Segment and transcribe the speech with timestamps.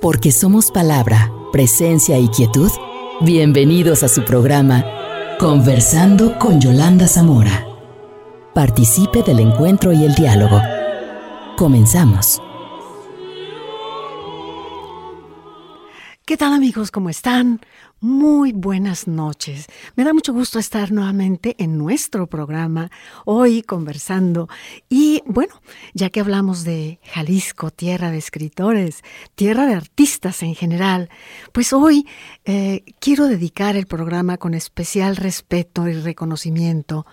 [0.00, 2.70] Porque somos palabra, presencia y quietud.
[3.20, 4.84] Bienvenidos a su programa
[5.40, 7.66] Conversando con Yolanda Zamora.
[8.54, 10.60] Participe del encuentro y el diálogo.
[11.56, 12.40] Comenzamos.
[16.28, 16.90] ¿Qué tal amigos?
[16.90, 17.58] ¿Cómo están?
[18.00, 19.64] Muy buenas noches.
[19.96, 22.90] Me da mucho gusto estar nuevamente en nuestro programa,
[23.24, 24.46] hoy conversando.
[24.90, 25.54] Y bueno,
[25.94, 29.00] ya que hablamos de Jalisco, tierra de escritores,
[29.36, 31.08] tierra de artistas en general,
[31.52, 32.06] pues hoy
[32.44, 37.06] eh, quiero dedicar el programa con especial respeto y reconocimiento,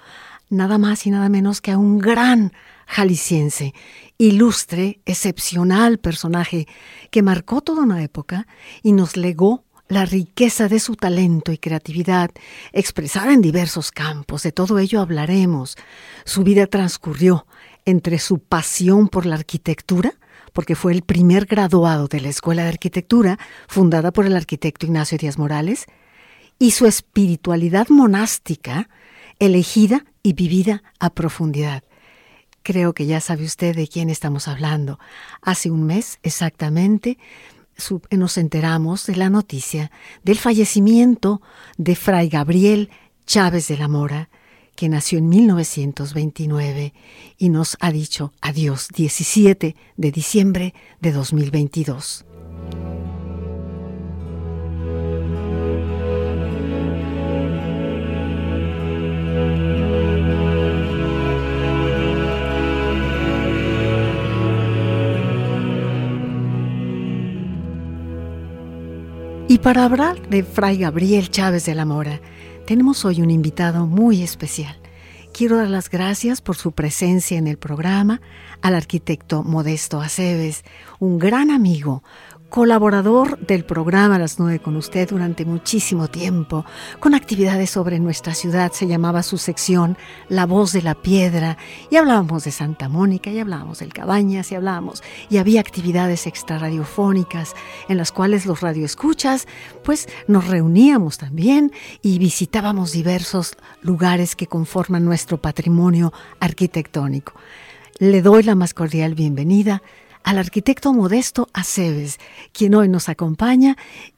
[0.49, 2.51] nada más y nada menos que a un gran
[2.87, 3.73] jalisciense,
[4.17, 6.67] ilustre, excepcional personaje
[7.11, 8.47] que marcó toda una época
[8.83, 12.31] y nos legó la riqueza de su talento y creatividad,
[12.71, 15.77] expresada en diversos campos, de todo ello hablaremos.
[16.25, 17.45] Su vida transcurrió
[17.85, 20.13] entre su pasión por la arquitectura,
[20.53, 25.17] porque fue el primer graduado de la Escuela de Arquitectura, fundada por el arquitecto Ignacio
[25.17, 25.85] Díaz Morales,
[26.57, 28.89] y su espiritualidad monástica,
[29.39, 31.83] elegida y vivida a profundidad.
[32.65, 34.97] Creo que ya sabe usted de quién estamos hablando.
[35.43, 37.19] Hace un mes exactamente
[38.09, 39.91] nos enteramos de la noticia
[40.23, 41.43] del fallecimiento
[41.77, 42.89] de Fray Gabriel
[43.27, 44.29] Chávez de la Mora,
[44.75, 46.95] que nació en 1929
[47.37, 52.25] y nos ha dicho adiós 17 de diciembre de 2022.
[69.55, 72.19] Y para hablar de Fray Gabriel Chávez de la Mora,
[72.67, 74.75] tenemos hoy un invitado muy especial.
[75.33, 78.19] Quiero dar las gracias por su presencia en el programa
[78.61, 80.65] al arquitecto Modesto Aceves,
[80.99, 82.03] un gran amigo,
[82.55, 86.63] colaborador del programa Las Nueve con usted durante muchísimo tiempo,
[87.01, 88.71] con actividades sobre nuestra ciudad.
[88.71, 89.97] Se llamaba su sección
[90.29, 91.57] La Voz de la Piedra
[91.91, 97.55] y hablábamos de Santa Mónica y hablábamos del Cabañas y hablábamos y había actividades extraradiofónicas
[97.89, 99.49] en las cuales los radioescuchas
[99.83, 107.33] pues nos reuníamos también y visitábamos diversos lugares que conforman nuestro patrimonio arquitectónico.
[107.99, 109.81] Le doy la más cordial bienvenida
[110.25, 112.19] al arquitecto Modesto Aceves,
[112.51, 113.77] quien hoy nos acompaña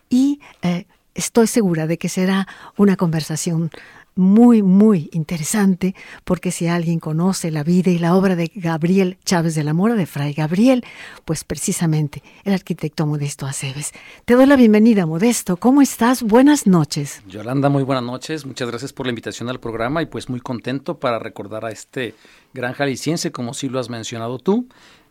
[0.10, 2.48] y eh, estoy segura de que será
[2.78, 3.70] una conversación
[4.16, 9.54] muy, muy interesante, porque si alguien conoce la vida y la obra de Gabriel Chávez
[9.54, 10.84] de la Mora, de Fray Gabriel,
[11.24, 13.92] pues precisamente el arquitecto Modesto Aceves.
[14.26, 15.58] Te doy la bienvenida, Modesto.
[15.58, 16.24] ¿Cómo estás?
[16.24, 17.22] Buenas noches.
[17.28, 18.46] Yolanda, muy buenas noches.
[18.46, 22.16] Muchas gracias por la invitación al programa y pues muy contento para recordar a este
[22.54, 24.68] gran jalisciense, como sí lo has mencionado tú,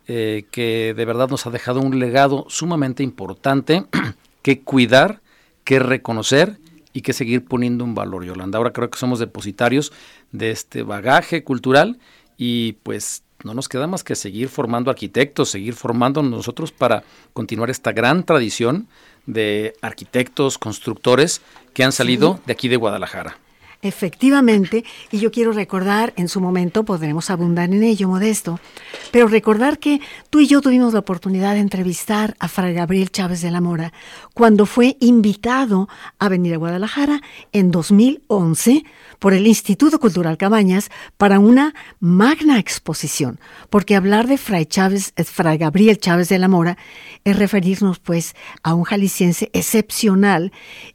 [0.07, 3.85] eh, que de verdad nos ha dejado un legado sumamente importante
[4.41, 5.21] que cuidar,
[5.63, 6.59] que reconocer
[6.93, 8.57] y que seguir poniendo un valor, Yolanda.
[8.57, 9.91] Ahora creo que somos depositarios
[10.31, 11.99] de este bagaje cultural
[12.37, 17.03] y pues no nos queda más que seguir formando arquitectos, seguir formando nosotros para
[17.33, 18.87] continuar esta gran tradición
[19.25, 21.41] de arquitectos, constructores
[21.73, 23.37] que han salido de aquí de Guadalajara.
[23.83, 28.59] Efectivamente, y yo quiero recordar, en su momento podremos abundar en ello, Modesto,
[29.11, 30.01] pero recordar que
[30.31, 33.93] tú y yo tuvimos la oportunidad de entrevistar a Fray Gabriel Chávez de la Mora
[34.33, 35.87] cuando fue invitado
[36.17, 37.21] a venir a Guadalajara
[37.51, 38.83] en 2011
[39.19, 43.39] por el Instituto Cultural Cabañas para una magna exposición,
[43.69, 46.79] porque hablar de Fray, Chávez, eh, Fray Gabriel Chávez de la Mora
[47.23, 50.51] es referirnos pues a un jalisciense excepcional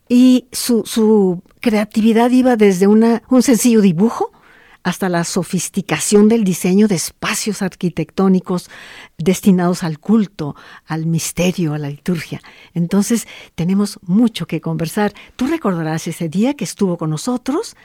[0.08, 4.30] y su, su creatividad iba desde una, un sencillo dibujo
[4.82, 8.68] hasta la sofisticación del diseño de espacios arquitectónicos
[9.16, 10.56] destinados al culto,
[10.86, 12.40] al misterio, a la liturgia.
[12.74, 15.14] Entonces tenemos mucho que conversar.
[15.36, 17.76] Tú recordarás ese día que estuvo con nosotros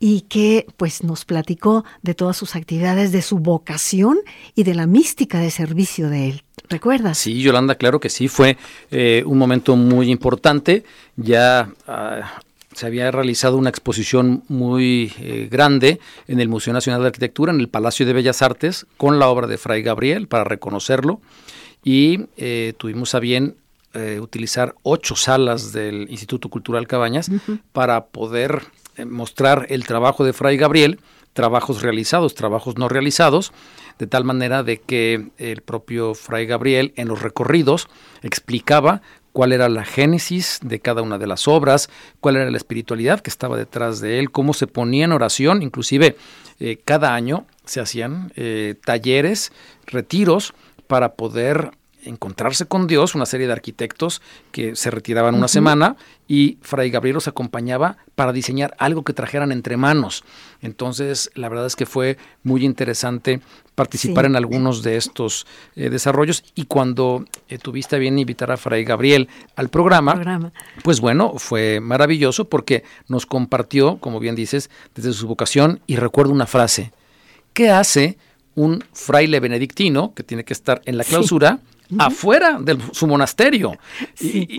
[0.00, 4.18] y que pues nos platicó de todas sus actividades, de su vocación
[4.56, 6.42] y de la mística de servicio de él.
[6.68, 7.18] ¿Recuerdas?
[7.18, 8.56] Sí, Yolanda, claro que sí, fue
[8.90, 10.82] eh, un momento muy importante.
[11.16, 12.40] Ya ah,
[12.74, 17.60] se había realizado una exposición muy eh, grande en el Museo Nacional de Arquitectura, en
[17.60, 21.20] el Palacio de Bellas Artes, con la obra de Fray Gabriel, para reconocerlo.
[21.82, 23.56] Y eh, tuvimos a bien
[24.20, 27.30] utilizar ocho salas del Instituto Cultural Cabañas
[27.72, 28.62] para poder
[28.96, 31.00] eh, mostrar el trabajo de Fray Gabriel,
[31.32, 33.52] trabajos realizados, trabajos no realizados,
[33.98, 37.88] de tal manera de que el propio Fray Gabriel en los recorridos
[38.22, 39.02] explicaba
[39.34, 41.90] cuál era la génesis de cada una de las obras,
[42.20, 46.16] cuál era la espiritualidad que estaba detrás de él, cómo se ponía en oración, inclusive
[46.60, 49.50] eh, cada año se hacían eh, talleres,
[49.86, 50.54] retiros
[50.86, 51.72] para poder
[52.04, 54.22] encontrarse con Dios, una serie de arquitectos
[54.52, 55.96] que se retiraban una semana
[56.26, 60.24] y Fray Gabriel los acompañaba para diseñar algo que trajeran entre manos.
[60.62, 63.40] Entonces, la verdad es que fue muy interesante
[63.74, 65.46] participar en algunos de estos
[65.76, 66.44] eh, desarrollos.
[66.54, 70.40] Y cuando eh, tuviste bien invitar a Fray Gabriel al programa,
[70.82, 75.80] pues bueno, fue maravilloso porque nos compartió, como bien dices, desde su vocación.
[75.86, 76.92] Y recuerdo una frase,
[77.52, 78.16] ¿qué hace
[78.54, 81.58] un fraile benedictino que tiene que estar en la clausura?
[81.98, 83.78] Afuera de su monasterio.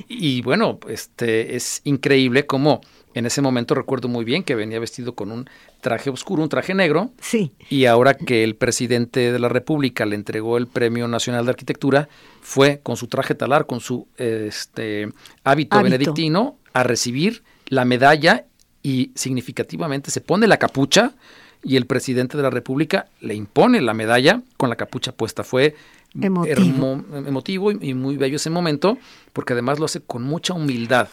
[0.07, 2.81] Y, bueno, este es increíble cómo
[3.13, 5.49] en ese momento recuerdo muy bien que venía vestido con un
[5.81, 7.11] traje oscuro, un traje negro.
[7.19, 7.51] Sí.
[7.69, 12.09] Y ahora que el presidente de la República le entregó el Premio Nacional de Arquitectura,
[12.41, 15.09] fue con su traje talar, con su este
[15.43, 18.45] hábito, benedictino, a recibir la medalla
[18.83, 21.15] y significativamente se pone la capucha
[21.63, 25.43] y el presidente de la República le impone la medalla con la capucha puesta.
[25.43, 25.75] Fue
[26.21, 28.97] emotivo, emotivo y, muy bello ese momento,
[29.33, 31.09] porque además lo hace con mucha humildad.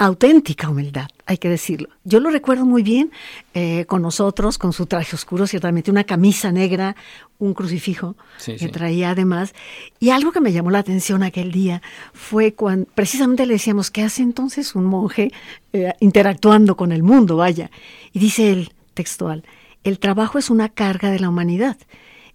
[0.00, 1.88] Auténtica humildad, hay que decirlo.
[2.04, 3.10] Yo lo recuerdo muy bien
[3.52, 6.94] eh, con nosotros, con su traje oscuro, ciertamente una camisa negra,
[7.38, 8.14] un crucifijo
[8.44, 9.54] que traía además.
[9.98, 11.82] Y algo que me llamó la atención aquel día
[12.12, 15.32] fue cuando precisamente le decíamos, ¿qué hace entonces un monje
[15.72, 17.36] eh, interactuando con el mundo?
[17.36, 17.68] Vaya.
[18.12, 19.42] Y dice él, textual,
[19.82, 21.76] el trabajo es una carga de la humanidad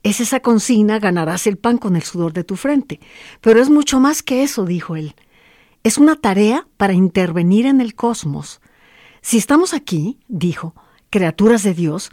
[0.04, 3.00] es esa consigna, ganarás el pan con el sudor de tu frente.
[3.42, 5.16] Pero es mucho más que eso, dijo él.
[5.84, 8.62] Es una tarea para intervenir en el cosmos.
[9.22, 10.76] Si estamos aquí, dijo,
[11.10, 12.12] criaturas de Dios,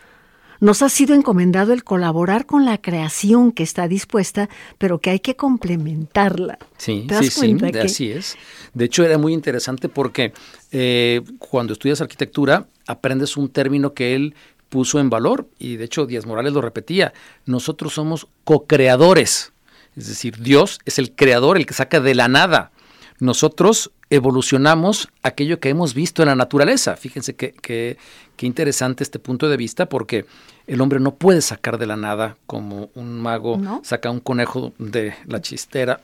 [0.61, 4.49] nos ha sido encomendado el colaborar con la creación que está dispuesta,
[4.79, 6.59] pero que hay que complementarla.
[6.77, 8.37] Sí, sí, sí, así es.
[8.75, 10.33] De hecho, era muy interesante porque
[10.71, 14.35] eh, cuando estudias arquitectura, aprendes un término que él
[14.71, 17.13] puso en valor, y de hecho Díaz Morales lo repetía,
[17.45, 19.53] nosotros somos co-creadores,
[19.97, 22.71] es decir, Dios es el creador, el que saca de la nada.
[23.19, 26.97] Nosotros evolucionamos aquello que hemos visto en la naturaleza.
[26.97, 27.97] Fíjense qué
[28.41, 30.25] interesante este punto de vista, porque
[30.67, 35.15] el hombre no puede sacar de la nada como un mago saca un conejo de
[35.27, 36.01] la chistera.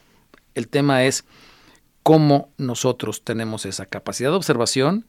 [0.55, 1.25] El tema es
[2.03, 5.07] cómo nosotros tenemos esa capacidad de observación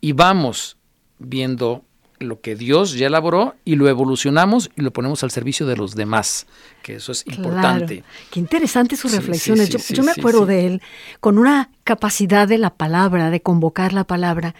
[0.00, 0.76] y vamos
[1.18, 1.84] viendo
[2.20, 5.94] lo que Dios ya elaboró y lo evolucionamos y lo ponemos al servicio de los
[5.94, 6.46] demás,
[6.82, 8.04] que eso es importante.
[8.30, 9.68] Qué interesante sus reflexiones.
[9.70, 10.82] yo, me acuerdo de él
[11.20, 14.54] con una capacidad de la palabra, de convocar la palabra.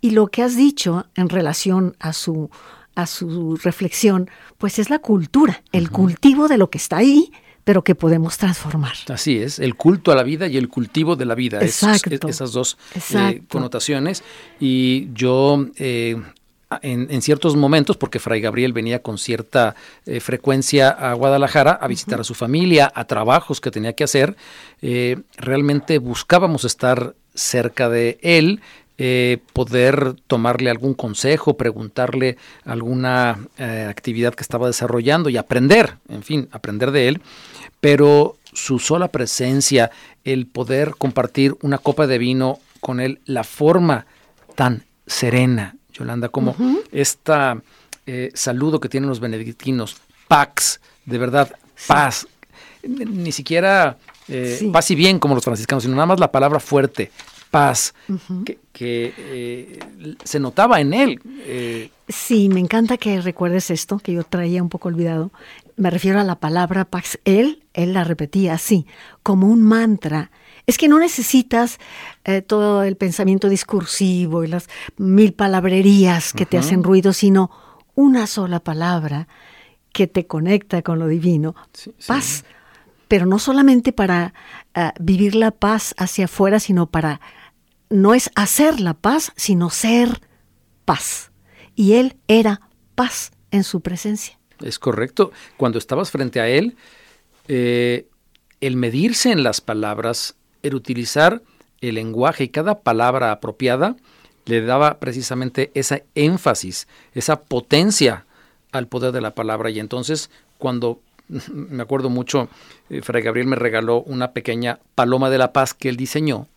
[0.00, 2.50] Y lo que has dicho en relación a su,
[2.94, 7.30] a su reflexión, pues es la cultura, el cultivo de lo que está ahí,
[7.64, 8.94] pero que podemos transformar.
[9.08, 12.28] Así es, el culto a la vida y el cultivo de la vida, Exacto.
[12.28, 12.78] esas dos
[13.14, 14.24] eh, connotaciones.
[14.58, 16.20] Y yo eh,
[16.82, 19.74] en, ciertos momentos, porque Fray Gabriel venía con cierta
[20.06, 24.36] eh, frecuencia a Guadalajara a visitar a su familia, a trabajos que tenía que hacer,
[24.80, 28.60] eh, realmente buscábamos estar cerca de él,
[28.98, 33.38] eh, poder tomarle algún consejo, preguntarle alguna
[33.88, 37.20] actividad que estaba desarrollando y aprender, en fin, aprender de él,
[37.80, 39.90] pero su sola presencia,
[40.22, 44.06] el poder compartir una copa de vino con él, la forma
[44.54, 46.56] tan serena, Yolanda, como
[46.92, 47.32] este
[48.34, 49.96] saludo que tienen los benedictinos,
[50.26, 51.52] pax, de verdad,
[51.86, 52.26] paz,
[52.82, 53.98] ni siquiera
[54.28, 57.10] eh, paz y bien como los franciscanos, sino nada más la palabra fuerte,
[57.50, 57.94] paz,
[58.72, 59.78] que, eh,
[60.24, 61.90] se notaba en él.
[62.08, 65.30] Sí, me encanta que recuerdes esto, que yo traía un poco olvidado.
[65.76, 67.18] Me refiero a la palabra pax.
[67.24, 68.86] Él, él la repetía así,
[69.22, 70.30] como un mantra
[70.66, 71.78] es que no necesitas
[72.24, 77.50] eh, todo el pensamiento discursivo y las mil palabrerías que te hacen ruido, sino
[77.94, 79.28] una sola palabra
[79.92, 81.54] que te conecta con lo divino.
[82.06, 82.44] paz.
[83.08, 84.34] Pero no solamente para
[84.74, 87.20] ah, vivir la paz hacia afuera, sino para,
[87.88, 90.20] no es hacer la paz, sino ser
[90.84, 91.32] paz.
[91.74, 92.60] Y él era
[92.94, 94.38] paz en su presencia.
[94.60, 95.32] Es correcto.
[95.56, 96.76] Cuando estabas frente a él,
[97.48, 98.08] eh,
[98.60, 101.42] el medirse en las palabras el utilizar
[101.80, 103.96] el lenguaje y cada palabra apropiada
[104.46, 108.26] le daba precisamente esa énfasis, esa potencia
[108.72, 109.70] al poder de la palabra.
[109.70, 111.00] Y entonces, cuando
[111.52, 112.48] me acuerdo mucho,
[112.88, 116.48] eh, Fray Gabriel me regaló una pequeña paloma de la paz que él diseñó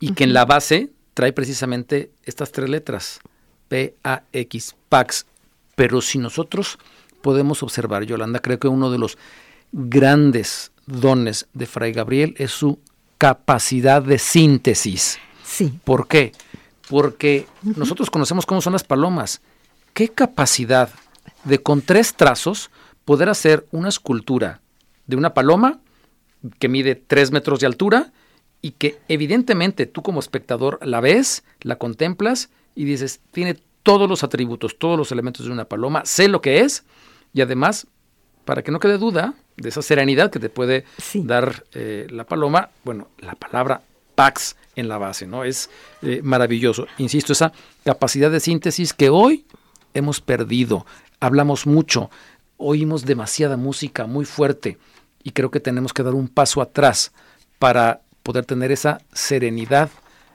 [0.00, 3.20] y que en la base trae precisamente estas tres letras,
[3.68, 5.26] P-A-X, Pax.
[5.76, 6.78] Pero si nosotros
[7.22, 9.18] podemos observar, Yolanda, creo que uno de los
[9.72, 12.78] grandes dones de Fray Gabriel es su
[13.24, 15.18] capacidad de síntesis.
[15.42, 15.72] Sí.
[15.84, 16.32] ¿Por qué?
[16.90, 19.40] Porque nosotros conocemos cómo son las palomas.
[19.94, 20.90] ¿Qué capacidad
[21.44, 22.70] de con tres trazos
[23.06, 24.60] poder hacer una escultura
[25.06, 25.78] de una paloma
[26.58, 28.12] que mide tres metros de altura
[28.60, 34.22] y que evidentemente tú como espectador la ves, la contemplas y dices, tiene todos los
[34.22, 36.84] atributos, todos los elementos de una paloma, sé lo que es
[37.32, 37.86] y además,
[38.44, 40.84] para que no quede duda de esa serenidad que te puede
[41.14, 43.82] dar eh, la paloma, bueno, la palabra
[44.14, 45.44] Pax en la base, ¿no?
[45.44, 45.70] Es
[46.02, 46.86] eh, maravilloso.
[46.98, 47.52] Insisto, esa
[47.84, 49.44] capacidad de síntesis que hoy
[49.92, 50.86] hemos perdido.
[51.20, 52.10] Hablamos mucho,
[52.56, 54.78] oímos demasiada música muy fuerte
[55.22, 57.12] y creo que tenemos que dar un paso atrás
[57.58, 59.90] para poder tener esa serenidad,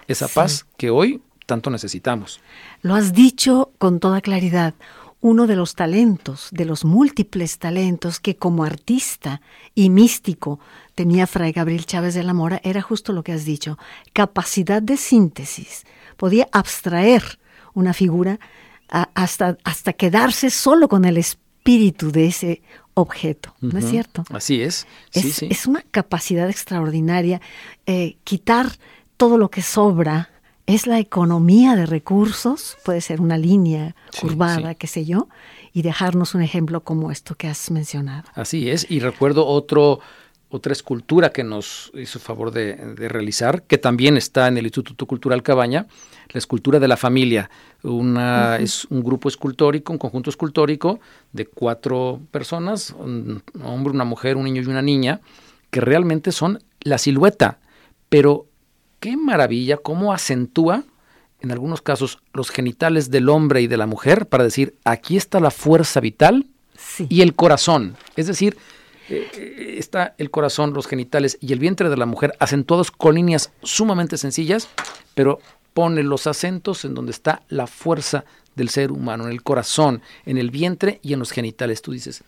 [0.07, 2.39] esa paz que hoy tanto necesitamos.
[2.81, 4.75] Lo has dicho con toda claridad.
[5.21, 9.41] Uno de los talentos, de los múltiples talentos que como artista
[9.75, 10.59] y místico
[10.95, 13.77] tenía Fray Gabriel Chávez de la Mora era justo lo que has dicho,
[14.13, 15.83] capacidad de síntesis.
[16.15, 17.39] Podía abstraer
[17.73, 18.39] una figura
[18.89, 22.61] hasta, hasta quedarse solo con el espíritu de ese
[22.93, 24.23] objeto, ¿no es cierto?
[24.29, 24.87] Así es.
[25.13, 27.41] Es, es una capacidad extraordinaria.
[27.85, 28.71] Eh, quitar
[29.17, 30.29] todo lo que sobra
[30.69, 35.27] es la economía de recursos, puede ser una línea curvada, qué sé yo,
[35.73, 38.29] y dejarnos un ejemplo como esto que has mencionado.
[38.35, 39.99] Así es, y recuerdo otro
[40.51, 42.75] otra escultura que nos hizo favor de,
[43.07, 45.85] realizar, que también está en el Instituto Cultural Cabaña,
[46.29, 47.49] la escultura de la familia.
[47.83, 50.99] Una, Es un grupo escultórico, un conjunto escultórico
[51.33, 55.21] de cuatro personas, un hombre, una mujer, un niño y una niña,
[55.69, 57.59] que realmente son la silueta.
[58.09, 58.47] Pero
[58.99, 60.83] qué maravilla, cómo acentúa
[61.41, 65.39] en algunos casos los genitales del hombre y de la mujer para decir, aquí está
[65.39, 66.47] la fuerza vital
[67.07, 67.95] y el corazón.
[68.15, 68.57] Es decir,
[69.09, 73.51] eh, está el corazón, los genitales y el vientre de la mujer acentuados con líneas
[73.63, 74.67] sumamente sencillas,
[75.15, 75.39] pero
[75.73, 78.25] pone los acentos en donde está la fuerza
[78.55, 81.81] del ser humano, en el corazón, en el vientre y en los genitales.
[81.81, 82.23] Tú dices,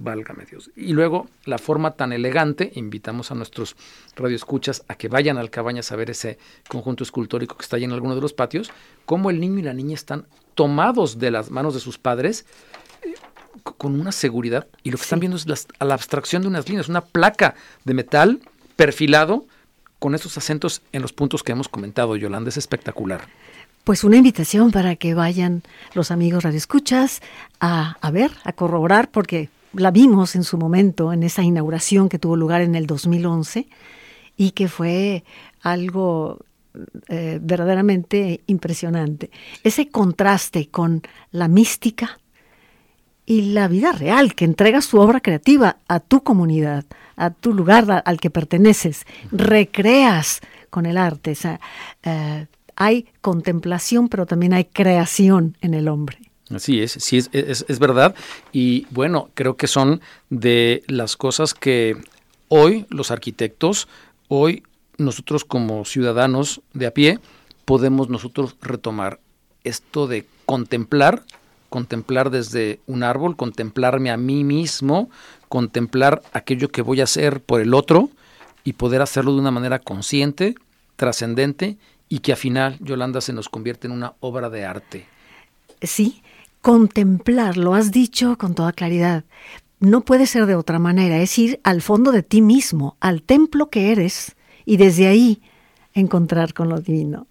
[0.00, 0.70] válgame Dios.
[0.74, 3.76] Y luego la forma tan elegante, invitamos a nuestros
[4.16, 6.38] radioescuchas a que vayan al Cabañas a ver ese
[6.68, 8.72] conjunto escultórico que está ahí en alguno de los patios,
[9.04, 12.46] cómo el niño y la niña están tomados de las manos de sus padres
[13.62, 16.88] con una seguridad y lo que están viendo es la, la abstracción de unas líneas,
[16.88, 17.54] una placa
[17.84, 18.40] de metal
[18.76, 19.44] perfilado
[19.98, 23.20] con esos acentos en los puntos que hemos comentado, Yolanda, es espectacular.
[23.84, 25.62] Pues una invitación para que vayan
[25.94, 27.20] los amigos radioescuchas
[27.60, 32.18] a, a ver, a corroborar, porque la vimos en su momento, en esa inauguración que
[32.18, 33.68] tuvo lugar en el 2011
[34.36, 35.24] y que fue
[35.62, 36.38] algo
[37.08, 39.30] eh, verdaderamente impresionante.
[39.62, 42.20] Ese contraste con la mística,
[43.30, 46.84] y la vida real, que entregas tu obra creativa a tu comunidad,
[47.14, 51.34] a tu lugar al que perteneces, recreas con el arte.
[52.02, 56.18] Eh, hay contemplación, pero también hay creación en el hombre.
[56.54, 58.14] Así es, sí, es, es, verdad.
[58.52, 61.96] Y bueno, creo que son de las cosas que
[62.48, 63.86] hoy los arquitectos,
[64.26, 64.64] hoy
[64.98, 67.20] nosotros como ciudadanos de a pie,
[67.64, 69.20] podemos nosotros retomar
[69.62, 71.22] esto de contemplar
[71.70, 75.08] contemplar desde un árbol, contemplarme a mí mismo,
[75.48, 78.10] contemplar aquello que voy a hacer por el otro
[78.64, 80.56] y poder hacerlo de una manera consciente,
[80.96, 81.78] trascendente
[82.10, 85.06] y que al final, Yolanda, se nos convierte en una obra de arte.
[85.80, 86.22] Sí,
[86.60, 89.24] contemplar, lo has dicho con toda claridad.
[89.78, 93.70] No puede ser de otra manera, es ir al fondo de ti mismo, al templo
[93.70, 94.36] que eres,
[94.66, 95.42] y desde ahí
[95.94, 97.26] encontrar con lo divino.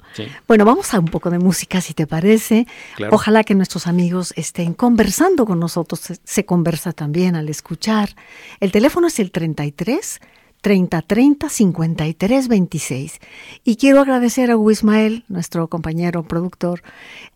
[0.48, 2.68] Bueno, vamos a un poco de música, si te parece.
[3.12, 6.20] Ojalá que nuestros amigos estén conversando con nosotros.
[6.24, 8.16] Se, conversa también al escuchar.
[8.60, 10.20] El teléfono es el 33
[10.62, 13.20] 30 30 53 26.
[13.63, 16.82] Y quiero agradecer a Hugo Ismael, nuestro compañero productor,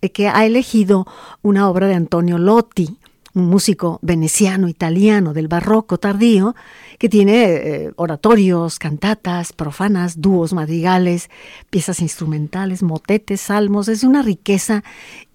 [0.02, 1.06] eh, que ha elegido
[1.42, 2.98] una obra de Antonio Lotti,
[3.34, 6.56] un músico veneciano italiano del barroco tardío,
[7.00, 11.30] que tiene eh, oratorios, cantatas, profanas, dúos, madrigales,
[11.70, 14.84] piezas instrumentales, motetes, salmos, es una riqueza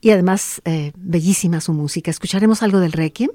[0.00, 2.10] y además eh, bellísima su música.
[2.10, 3.30] Escucharemos algo del Requiem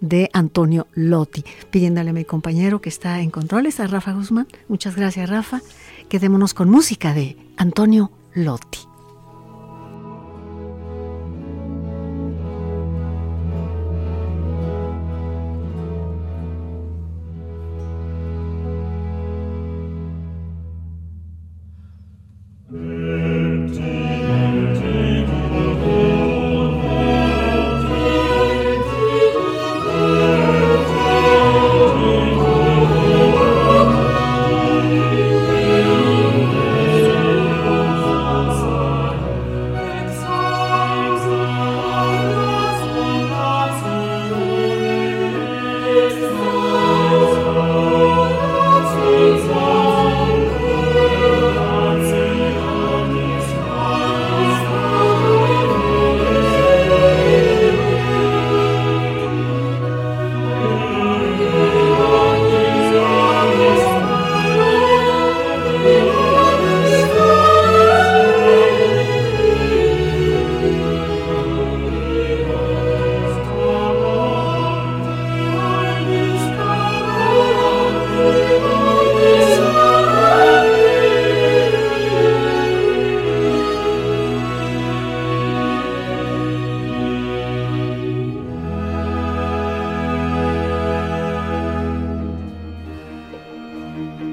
[0.00, 4.48] de Antonio Lotti, pidiéndole a mi compañero que está en controles, a Rafa Guzmán.
[4.68, 5.60] Muchas gracias, Rafa.
[6.08, 8.89] Quedémonos con música de Antonio Lotti.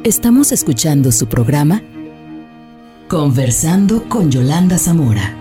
[0.08, 1.82] Estamos escuchando su programa
[3.10, 5.36] Conversando con Yolanda Zamora.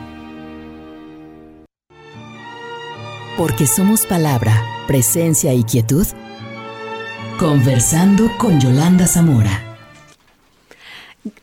[3.36, 6.04] Porque somos palabra, presencia y quietud.
[7.38, 9.62] Conversando con Yolanda Zamora.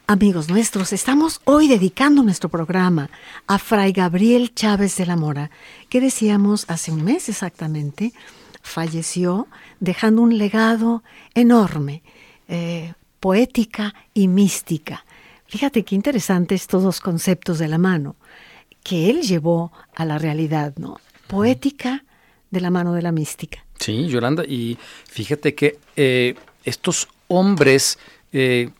[0.05, 3.09] Amigos nuestros, estamos hoy dedicando nuestro programa
[3.47, 5.49] a Fray Gabriel Chávez de la Mora,
[5.87, 8.11] que decíamos hace un mes exactamente,
[8.61, 9.47] falleció
[9.79, 11.03] dejando un legado
[11.35, 12.03] enorme,
[12.49, 15.05] eh, poética y mística.
[15.47, 18.17] Fíjate qué interesantes estos dos conceptos de la mano
[18.83, 20.99] que él llevó a la realidad, ¿no?
[21.27, 22.03] Poética
[22.51, 23.63] de la mano de la mística.
[23.79, 24.77] Sí, Yolanda, y
[25.09, 27.97] fíjate que eh, estos hombres
[28.33, 28.71] eh,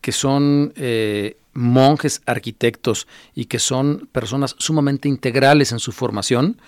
[0.00, 3.06] que son eh, monjes arquitectos
[3.36, 6.60] y que son personas sumamente integrales en su formación,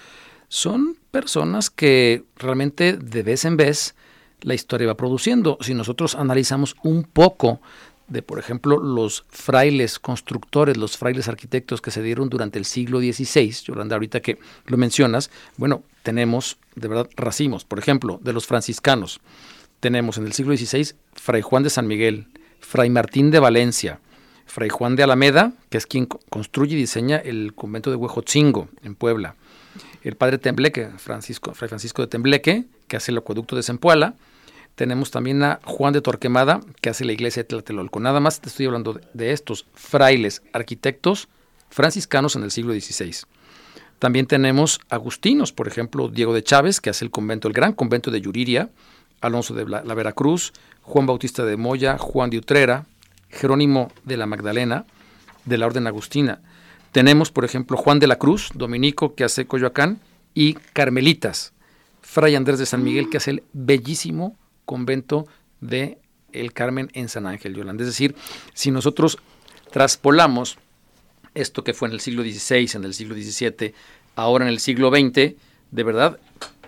[0.46, 3.96] son personas que realmente de vez en vez
[4.44, 5.58] la historia va produciendo.
[5.60, 7.60] Si nosotros analizamos un poco
[8.08, 13.00] de, por ejemplo, los frailes constructores, los frailes arquitectos que se dieron durante el siglo
[13.00, 18.46] XVI, Yolanda, ahorita que lo mencionas, bueno, tenemos de verdad racimos, por ejemplo, de los
[18.46, 19.20] franciscanos.
[19.80, 22.26] Tenemos en el siglo XVI Fray Juan de San Miguel,
[22.60, 24.00] Fray Martín de Valencia,
[24.46, 28.94] Fray Juan de Alameda, que es quien construye y diseña el convento de Huejotzingo en
[28.94, 29.37] Puebla,
[30.02, 34.14] el padre Tembleque, Francisco, Fray Francisco de Tembleque, que hace el acueducto de Zempoala,
[34.74, 38.00] tenemos también a Juan de Torquemada, que hace la iglesia de Tlatelolco.
[38.00, 41.28] Nada más te estoy hablando de, estos frailes arquitectos
[41.70, 43.14] franciscanos en el siglo XVI.
[43.98, 48.10] También tenemos agustinos, por ejemplo, Diego de Chávez, que hace el convento, el gran convento
[48.10, 48.70] de Yuriria,
[49.20, 52.87] Alonso de la, Veracruz, Juan Bautista de Moya, Juan de Utrera,
[53.30, 54.87] Jerónimo de la Magdalena,
[55.44, 56.42] de la Orden Agustina.
[56.92, 60.00] Tenemos, por ejemplo, Juan de la Cruz, dominico, que hace Coyoacán,
[60.34, 61.52] y Carmelitas,
[62.02, 65.27] Fray Andrés de San Miguel, que hace el bellísimo convento
[65.61, 65.98] de
[66.33, 67.83] el Carmen en San Ángel, Yolanda.
[67.83, 68.14] Es decir,
[68.53, 69.18] si nosotros
[69.70, 70.59] traspolamos
[71.35, 73.74] esto que fue en el siglo XVI, en el siglo XVII,
[74.16, 75.35] ahora en el siglo XX,
[75.70, 76.18] de verdad,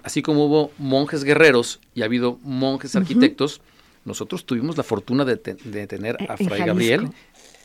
[0.02, 3.60] así como hubo monjes guerreros y ha habido monjes arquitectos,
[4.04, 7.10] nosotros tuvimos la fortuna de, tener a Fray Gabriel,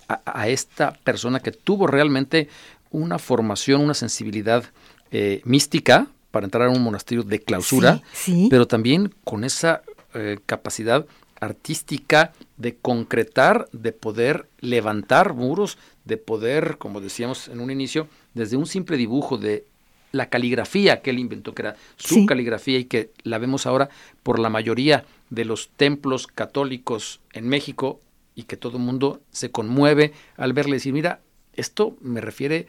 [0.08, 2.50] a, esta persona que tuvo realmente
[2.90, 4.66] una formación, una sensibilidad
[5.12, 8.02] eh, mística para entrar a un monasterio de clausura,
[8.50, 9.82] pero también con esa
[10.14, 11.06] eh, capacidad
[11.40, 18.58] artística de concretar, de poder levantar muros, de poder, como decíamos en un inicio, desde
[18.58, 19.66] un simple dibujo de
[20.12, 23.90] la caligrafía que él inventó, que era su caligrafía y que la vemos ahora
[24.24, 28.02] por la mayoría de los templos católicos en México
[28.36, 31.22] y que todo el mundo se conmueve al verle decir, mira,
[31.54, 32.68] esto me refiere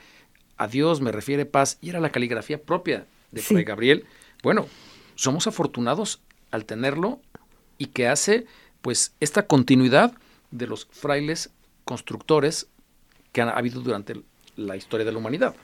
[0.56, 4.04] a Dios, me refiere paz, y era la caligrafía propia de Fray Gabriel.
[4.42, 4.66] Bueno,
[5.14, 7.20] somos afortunados al tenerlo
[7.82, 8.46] y que hace
[8.80, 10.12] pues esta continuidad
[10.52, 11.50] de los frailes
[11.84, 12.68] constructores
[13.32, 14.22] que han habido durante
[14.54, 15.56] la historia de la humanidad.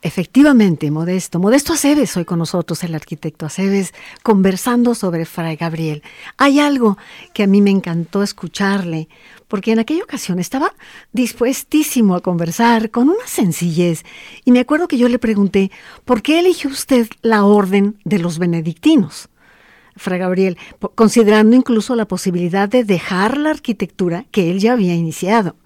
[0.00, 1.40] Efectivamente, Modesto.
[1.40, 6.04] Modesto Aceves, hoy con nosotros, el arquitecto Aceves, conversando sobre Fray Gabriel.
[6.36, 6.98] Hay algo
[7.34, 9.08] que a mí me encantó escucharle,
[9.48, 10.72] porque en aquella ocasión estaba
[11.12, 14.04] dispuestísimo a conversar con una sencillez.
[14.44, 15.72] Y me acuerdo que yo le pregunté,
[16.04, 19.28] ¿por qué eligió usted la orden de los benedictinos?
[19.96, 20.58] Fra Gabriel,
[20.94, 25.56] considerando incluso la posibilidad de dejar la arquitectura que él ya había iniciado.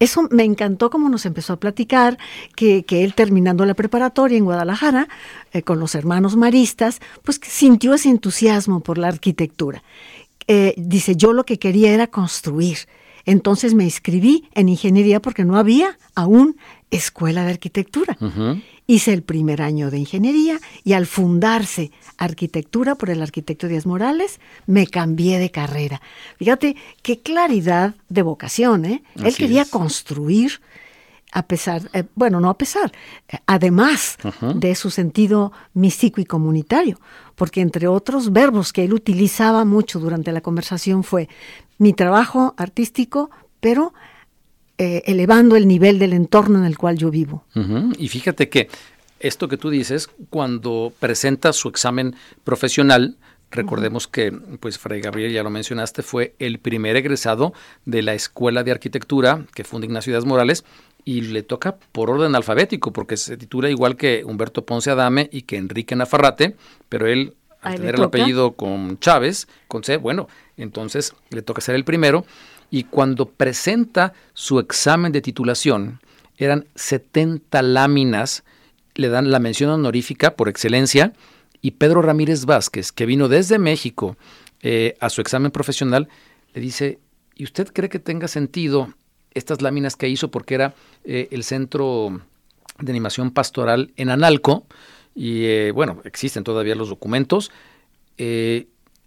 [0.00, 2.18] Eso me encantó como nos empezó a platicar,
[2.56, 5.08] que, él terminando la preparatoria en Guadalajara,
[5.52, 9.82] eh, con los hermanos maristas, pues sintió ese entusiasmo por la arquitectura.
[10.46, 12.78] Eh, dice, yo lo que quería era construir.
[13.24, 16.56] Entonces me inscribí en ingeniería porque no había aún
[16.90, 18.18] escuela de arquitectura.
[18.86, 24.40] Hice el primer año de ingeniería y al fundarse arquitectura por el arquitecto Díaz Morales,
[24.66, 26.02] me cambié de carrera.
[26.36, 29.02] Fíjate qué claridad de vocación, ¿eh?
[29.16, 30.60] Él quería construir
[31.34, 32.92] a pesar, eh, bueno, no a pesar,
[33.46, 34.18] además
[34.54, 37.00] de su sentido místico y comunitario,
[37.34, 41.28] porque entre otros verbos que él utilizaba mucho durante la conversación fue
[41.76, 43.92] mi trabajo artístico, pero
[44.78, 47.44] eh, elevando el nivel del entorno en el cual yo vivo.
[47.98, 48.68] Y fíjate que
[49.20, 53.16] esto que tú dices, cuando presenta su examen profesional,
[53.50, 58.64] recordemos que, pues, Fray Gabriel, ya lo mencionaste, fue el primer egresado de la Escuela
[58.64, 60.64] de Arquitectura que funda Ignacio Díaz Morales
[61.04, 65.42] y le toca por orden alfabético, porque se titula igual que Humberto Ponce Adame y
[65.42, 66.56] que Enrique Nafarrate,
[66.88, 71.74] pero él, al tener el apellido con Chávez, con C, bueno, entonces le toca ser
[71.76, 72.24] el primero
[72.74, 76.00] y cuando presenta su examen de titulación,
[76.36, 78.42] eran 70 láminas,
[78.96, 81.12] le dan la mención honorífica por excelencia,
[81.62, 84.16] y Pedro Ramírez Vázquez, que vino desde México
[84.60, 86.08] eh, a su examen profesional,
[86.52, 86.98] le dice,
[87.36, 88.92] ¿y usted cree que tenga sentido
[89.34, 92.22] estas láminas que hizo porque era eh, el centro
[92.80, 94.66] de animación pastoral en Analco?
[95.14, 97.52] Y eh, bueno, existen todavía los documentos.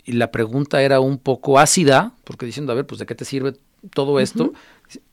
[0.08, 3.26] Y la pregunta era un poco ácida, porque diciendo, a ver, pues ¿de qué te
[3.26, 3.54] sirve
[3.93, 4.54] todo esto?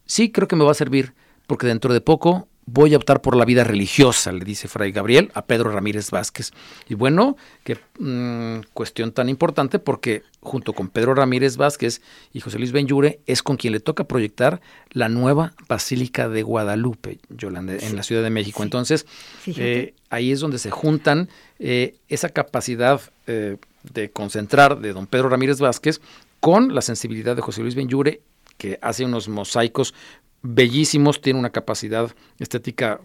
[0.06, 1.14] Sí, creo que me va a servir,
[1.46, 5.30] porque dentro de poco voy a optar por la vida religiosa, le dice Fray Gabriel
[5.34, 6.52] a Pedro Ramírez Vázquez.
[6.88, 12.00] Y bueno, qué mm, cuestión tan importante porque junto con Pedro Ramírez Vázquez
[12.32, 14.60] y José Luis Benyure es con quien le toca proyectar
[14.92, 18.62] la nueva Basílica de Guadalupe, Yolanda, en la Ciudad de México.
[18.62, 19.06] Entonces,
[19.46, 21.28] eh, ahí es donde se juntan
[21.58, 23.56] eh, esa capacidad eh,
[23.92, 26.00] de concentrar de don Pedro Ramírez Vázquez
[26.40, 28.22] con la sensibilidad de José Luis Benyure
[28.58, 29.94] que hace unos mosaicos
[30.42, 33.00] bellísimos, tiene una capacidad estética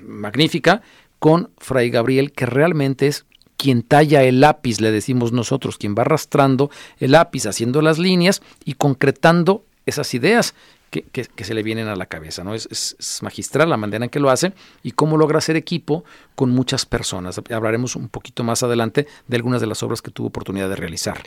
[0.00, 0.82] magnífica,
[1.18, 6.02] con Fray Gabriel, que realmente es quien talla el lápiz, le decimos nosotros, quien va
[6.02, 10.54] arrastrando el lápiz, haciendo las líneas y concretando esas ideas
[11.00, 12.44] que, se le vienen a la cabeza.
[12.44, 12.54] ¿no?
[12.54, 14.52] Es, magistral la manera en que lo hace
[14.82, 17.40] y cómo logra hacer equipo con muchas personas.
[17.50, 21.22] Hablaremos un poquito más adelante de algunas de las obras que tuvo oportunidad de realizar.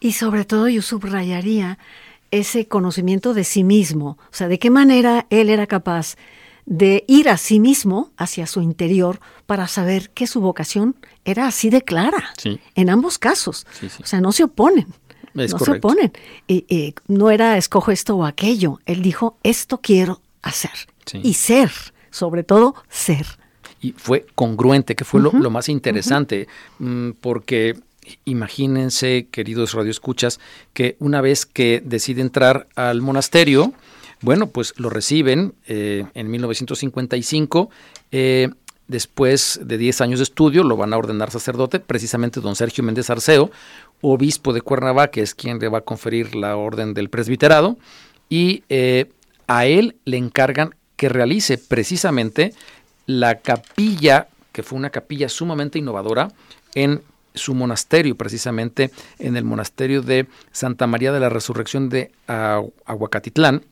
[0.00, 1.78] Y sobre todo yo subrayaría
[2.30, 6.16] ese conocimiento de sí mismo, o sea, de qué manera él era capaz
[6.64, 11.70] de ir a sí mismo, hacia su interior, para saber que su vocación era así
[11.70, 12.32] de clara,
[12.74, 13.66] en ambos casos.
[14.00, 14.86] O sea, no se oponen.
[15.34, 16.12] No se oponen.
[16.46, 18.80] Y, no era escojo esto o aquello.
[18.86, 20.72] Él dijo, esto quiero hacer.
[21.22, 21.70] Y ser,
[22.10, 23.26] sobre todo ser.
[23.80, 26.46] Y fue congruente, que fue lo, más interesante,
[26.78, 27.76] mm, porque
[28.24, 30.40] imagínense, queridos radioescuchas,
[30.72, 33.72] que una vez que decide entrar al monasterio,
[34.20, 37.70] bueno, pues lo reciben eh, en 1955.
[38.12, 38.48] Eh,
[38.86, 43.10] después de 10 años de estudio, lo van a ordenar sacerdote, precisamente don Sergio Méndez
[43.10, 43.50] Arceo,
[44.02, 47.78] obispo de Cuernavaca, es quien le va a conferir la orden del presbiterado,
[48.28, 49.10] y eh,
[49.46, 52.52] a él le encargan que realice precisamente
[53.06, 56.28] la capilla, que fue una capilla sumamente innovadora,
[56.74, 57.02] en
[57.34, 63.62] su monasterio, precisamente en el monasterio de Santa María de la Resurrección de Aguacatitlán.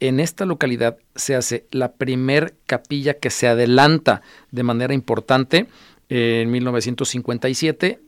[0.00, 5.66] En esta localidad se hace la primer capilla que se adelanta de manera importante
[6.08, 8.00] en 1957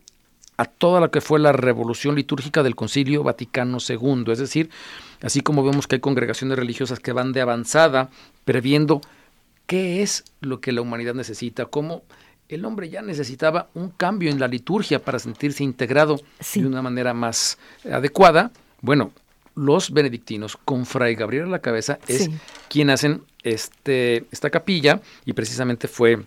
[0.56, 4.24] a toda lo que fue la revolución litúrgica del Concilio Vaticano II.
[4.32, 4.70] Es decir,
[5.22, 8.10] así como vemos que hay congregaciones religiosas que van de avanzada,
[8.44, 9.00] previendo
[9.66, 12.02] qué es lo que la humanidad necesita, cómo
[12.48, 16.20] el hombre ya necesitaba un cambio en la liturgia para sentirse integrado
[16.54, 17.58] de una manera más
[17.90, 18.52] adecuada.
[18.80, 19.10] Bueno,
[19.54, 22.30] los benedictinos, con Fray Gabriel a la cabeza, es
[22.68, 26.22] quien hacen este, esta capilla y precisamente fue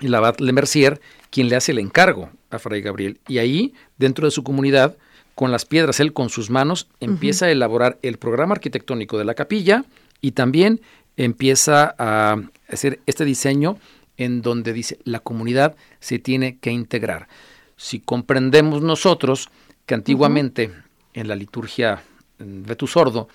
[0.00, 3.20] el abad Le Mercier quien le hace el encargo a Fray Gabriel.
[3.28, 4.96] Y ahí, dentro de su comunidad,
[5.34, 9.34] con las piedras, él con sus manos empieza a elaborar el programa arquitectónico de la
[9.34, 9.84] capilla
[10.20, 10.80] y también
[11.16, 13.78] empieza a hacer este diseño
[14.16, 17.28] en donde dice la comunidad se tiene que integrar.
[17.76, 19.48] Si comprendemos nosotros
[19.86, 20.72] que antiguamente
[21.14, 22.02] en la liturgia
[22.38, 23.28] de tu sordo,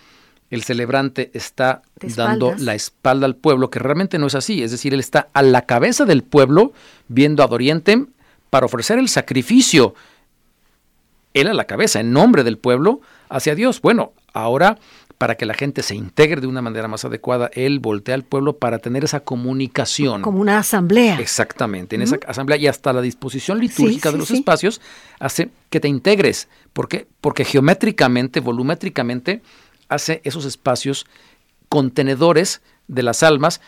[0.49, 1.81] el celebrante está
[2.15, 5.41] dando la espalda al pueblo, que realmente no es así, es decir, él está a
[5.41, 6.73] la cabeza del pueblo
[7.07, 8.05] viendo a Doriente
[8.53, 9.95] para ofrecer el sacrificio,
[11.33, 13.81] él a la cabeza, en nombre del pueblo, hacia Dios.
[13.81, 14.77] Bueno, ahora
[15.17, 18.57] para que la gente se integre de una manera más adecuada, él voltea al pueblo
[18.57, 20.21] para tener esa comunicación.
[20.21, 21.19] Como una asamblea.
[21.19, 24.81] Exactamente, en esa asamblea y hasta la disposición litúrgica de los espacios
[25.17, 26.47] hace que te integres.
[26.73, 27.07] ¿Por qué?
[27.21, 29.41] Porque geométricamente, volumétricamente,
[29.89, 31.07] hace esos espacios
[31.69, 33.61] contenedores de las almas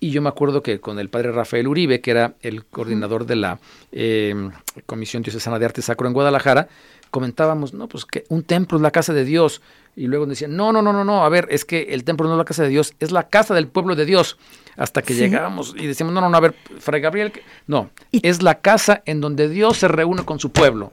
[0.00, 3.36] y yo me acuerdo que con el padre Rafael Uribe, que era el coordinador de
[3.36, 3.58] la
[3.92, 4.50] eh,
[4.86, 6.68] Comisión Diocesana de Arte Sacro en Guadalajara,
[7.10, 9.60] comentábamos, no, pues que un templo es la casa de Dios.
[9.96, 12.34] Y luego decían, no, no, no, no, no, a ver, es que el templo no
[12.34, 14.38] es la casa de Dios, es la casa del pueblo de Dios.
[14.76, 17.32] Hasta que llegábamos y decíamos, no, no, no, a ver, Fray Gabriel,
[17.66, 20.92] no, es la casa en donde Dios se reúne con su pueblo.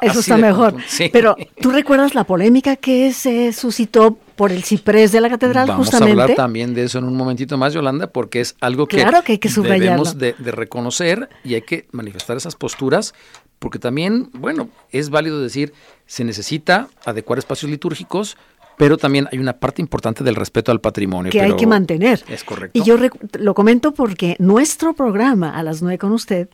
[0.00, 0.74] Eso está mejor.
[1.12, 5.86] Pero tú recuerdas la polémica que se suscitó por el ciprés de la catedral Vamos
[5.86, 6.14] justamente.
[6.14, 8.98] Vamos a hablar también de eso en un momentito más, Yolanda, porque es algo que,
[8.98, 13.14] claro que hay que debemos de, de, reconocer y hay que manifestar esas posturas,
[13.58, 15.72] porque también, bueno, es válido decir,
[16.06, 18.36] se necesita adecuar espacios litúrgicos,
[18.76, 21.32] pero también hay una parte importante del respeto al patrimonio.
[21.32, 22.22] Que hay que mantener.
[22.28, 22.78] Es correcto.
[22.78, 22.98] Y yo
[23.38, 26.48] lo comento porque nuestro programa, a las nueve con usted,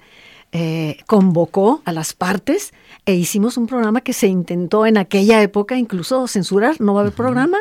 [0.52, 2.74] eh, convocó a las partes
[3.06, 7.02] e hicimos un programa que se intentó en aquella época incluso censurar, no va a
[7.04, 7.58] haber programa.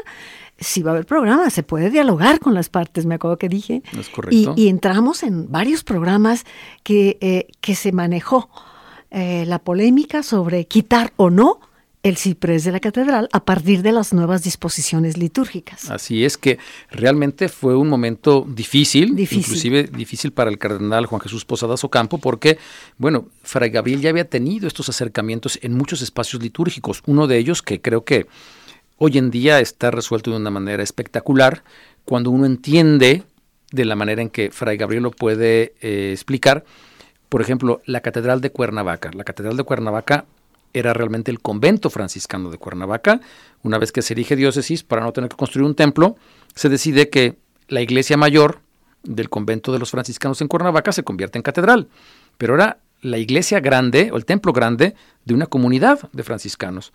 [0.59, 3.81] Si va a haber programa, se puede dialogar con las partes, me acuerdo que dije.
[3.97, 4.53] Es correcto.
[4.55, 6.45] Y, entramos en varios programas
[6.83, 8.49] que, eh, que se manejó
[9.09, 11.59] eh, la polémica sobre quitar o no
[12.03, 15.91] el ciprés de la catedral a partir de las nuevas disposiciones litúrgicas.
[15.91, 16.57] Así es que
[16.89, 22.57] realmente fue un momento difícil, inclusive difícil para el cardenal Juan Jesús Posadas Ocampo, porque,
[22.97, 27.03] bueno, Fray Gabriel ya había tenido estos acercamientos en muchos espacios litúrgicos.
[27.05, 28.25] Uno de ellos que creo que
[28.97, 31.63] hoy en día está resuelto de una manera espectacular,
[32.03, 33.23] cuando uno entiende
[33.71, 36.65] de la manera en que Fray Gabriel lo puede eh, explicar,
[37.29, 39.11] por ejemplo, la Catedral de Cuernavaca.
[39.13, 40.25] La Catedral de Cuernavaca
[40.73, 43.21] era realmente el convento franciscano de Cuernavaca.
[43.63, 46.15] Una vez que se erige diócesis, para no tener que construir un templo,
[46.55, 48.59] se decide que la iglesia mayor
[49.03, 51.87] del convento de los franciscanos en Cuernavaca se convierte en catedral.
[52.37, 56.93] Pero era la iglesia grande o el templo grande de una comunidad de franciscanos.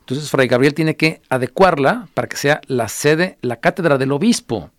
[0.00, 4.70] Entonces Fray Gabriel tiene que adecuarla para que sea la sede, la cátedra del obispo,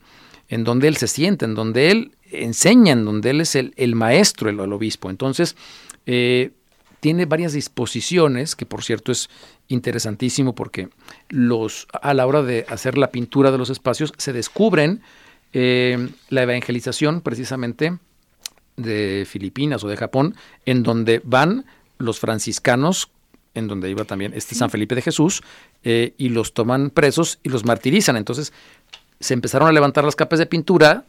[0.48, 4.50] en donde él se siente, en donde él enseña, en donde él es el, maestro,
[4.50, 5.10] el, obispo.
[5.10, 5.56] Entonces,
[6.06, 6.52] eh,
[7.00, 9.30] tiene varias disposiciones, que por cierto es
[9.68, 10.90] interesantísimo porque
[11.30, 15.02] los, a la hora de hacer la pintura de los espacios se descubren
[15.54, 17.98] eh, la evangelización precisamente
[18.78, 20.36] de Filipinas o de Japón,
[20.66, 21.66] en donde van
[21.98, 23.10] los franciscanos,
[23.54, 25.42] en donde iba también este San Felipe de Jesús,
[25.84, 28.16] eh, y los toman presos y los martirizan.
[28.16, 28.54] Entonces
[29.20, 31.06] se empezaron a levantar las capas de pintura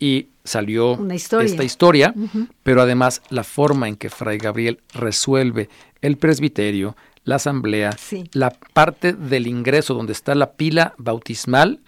[0.00, 2.14] y salió esta historia,
[2.62, 5.68] pero además la forma en que Fray Gabriel resuelve
[6.00, 7.94] el presbiterio, la asamblea,
[8.32, 11.80] la parte del ingreso donde está la pila bautismal,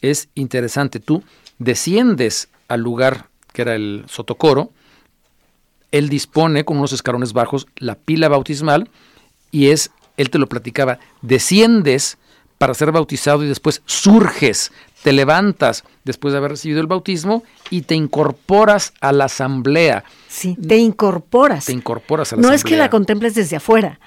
[0.00, 1.00] es interesante.
[1.00, 1.24] Tú
[1.58, 4.70] desciendes al lugar que era el sotocoro,
[5.90, 8.90] él dispone con unos escalones bajos la pila bautismal
[9.50, 12.18] y es, él te lo platicaba, desciendes
[12.58, 14.72] para ser bautizado y después surges
[15.06, 20.02] te levantas después de haber recibido el bautismo y te incorporas a la asamblea.
[20.26, 21.66] Sí, te incorporas.
[21.66, 22.50] Te incorporas a la no asamblea.
[22.50, 24.00] No es que la contemples desde afuera,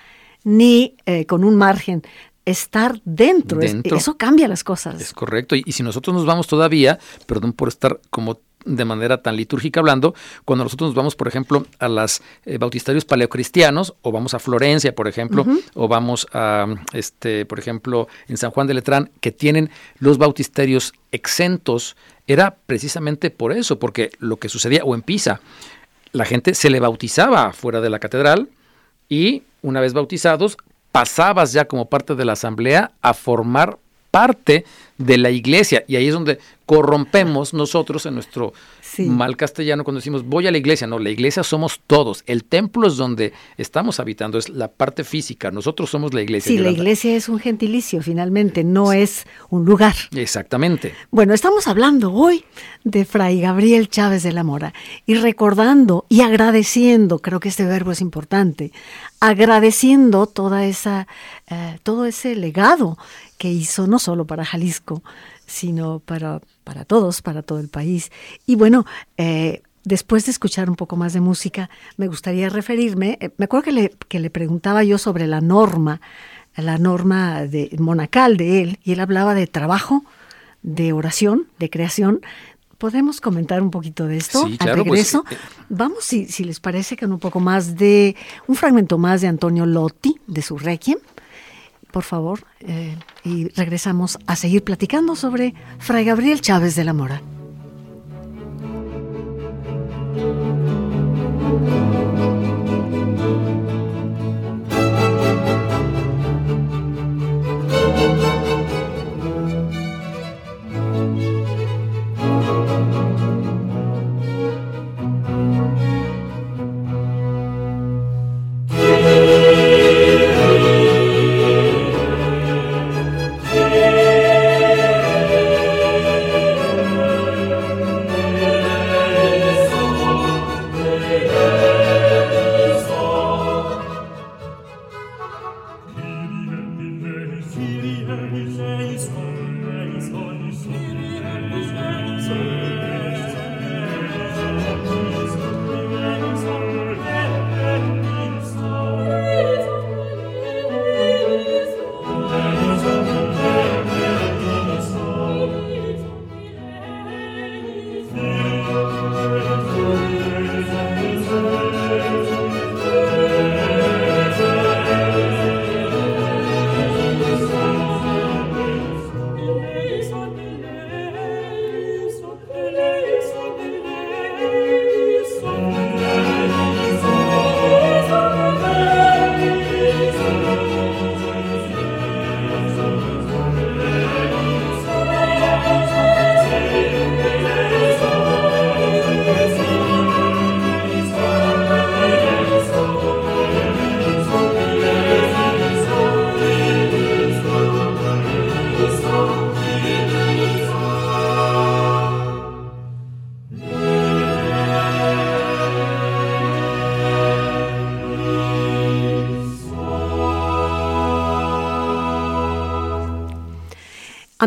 [0.44, 2.04] ni eh, con un margen.
[2.44, 5.00] Estar dentro, eso cambia las cosas.
[5.00, 5.56] Es correcto.
[5.56, 9.80] Y, y, si nosotros nos vamos todavía, perdón por estar como de manera tan litúrgica
[9.80, 10.14] hablando,
[10.46, 14.94] cuando nosotros nos vamos, por ejemplo, a los eh, bautisterios paleocristianos, o vamos a Florencia,
[14.94, 15.46] por ejemplo,
[15.76, 19.70] o vamos a, este, por ejemplo, en San Juan de Letrán, que tienen
[20.00, 21.96] los bautisterios exentos,
[22.28, 25.42] era precisamente por eso, porque lo que sucedía, o en Pisa,
[26.12, 28.50] la gente se le bautizaba fuera de la catedral
[29.08, 30.58] y una vez bautizados,
[30.92, 33.78] pasabas ya como parte de la asamblea a formar
[34.12, 34.66] parte
[34.98, 35.84] de la iglesia.
[35.88, 38.54] Y ahí es donde corrompemos nosotros en nuestro
[38.98, 40.88] mal castellano cuando decimos voy a la iglesia.
[40.88, 42.24] No, la iglesia somos todos.
[42.26, 45.52] El templo es donde estamos habitando, es la parte física.
[45.52, 46.52] Nosotros somos la iglesia.
[46.52, 49.96] Sí, la iglesia es un gentilicio finalmente, no es un lugar.
[50.16, 50.94] Exactamente.
[51.12, 52.44] Bueno, estamos hablando hoy
[52.84, 54.74] de Fray Gabriel Chávez de la Mora
[55.06, 58.72] y recordando y agradeciendo, creo que este verbo es importante,
[59.20, 61.08] agradeciendo toda esa,
[61.50, 62.98] eh, todo ese legado
[63.38, 65.02] que hizo no solo para Jalisco,
[65.50, 68.12] sino para, para todos, para todo el país.
[68.46, 68.86] Y bueno,
[69.18, 73.66] eh, después de escuchar un poco más de música, me gustaría referirme, eh, me acuerdo
[73.66, 76.00] que le, que le preguntaba yo sobre la norma,
[76.56, 80.04] la norma de, monacal de él, y él hablaba de trabajo,
[80.62, 82.22] de oración, de creación.
[82.78, 85.26] ¿Podemos comentar un poquito de esto sí, al pues, regreso?
[85.30, 85.38] eh,
[85.70, 88.16] Vamos, si, si les parece, con un poco más de,
[88.48, 91.00] un fragmento más de Antonio Lotti, de su Requiem,
[91.92, 97.22] por favor, eh, y regresamos a seguir platicando sobre Fray Gabriel Chávez de la Mora.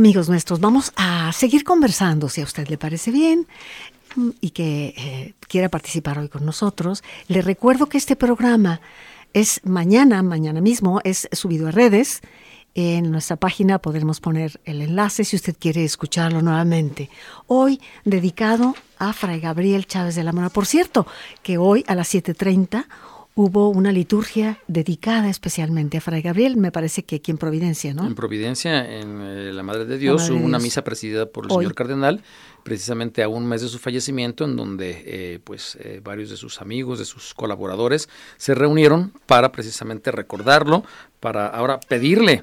[0.03, 3.47] Amigos nuestros, vamos a seguir conversando, si a usted le parece bien
[4.41, 7.05] y que eh, quiera participar hoy con nosotros.
[7.29, 8.81] Le recuerdo que este programa
[9.33, 12.21] es mañana, mañana mismo, es subido a redes.
[12.75, 17.09] En nuestra página podremos poner el enlace si usted quiere escucharlo nuevamente.
[17.47, 20.49] Hoy dedicado a Fray Gabriel Chávez de la Mora.
[20.49, 21.07] Por cierto,
[21.45, 22.87] que hoy a las 7.30
[23.35, 28.07] hubo una liturgia dedicada especialmente a Fray Gabriel, me parece que aquí en Providencia, ¿no?
[28.07, 31.75] En Providencia, en eh, la Madre de Dios, hubo una misa presidida por el señor
[31.75, 32.23] cardenal,
[32.63, 36.61] precisamente a un mes de su fallecimiento, en donde eh, pues eh, varios de sus
[36.61, 40.85] amigos, de sus colaboradores, se reunieron para precisamente recordarlo,
[41.21, 42.43] para ahora pedirle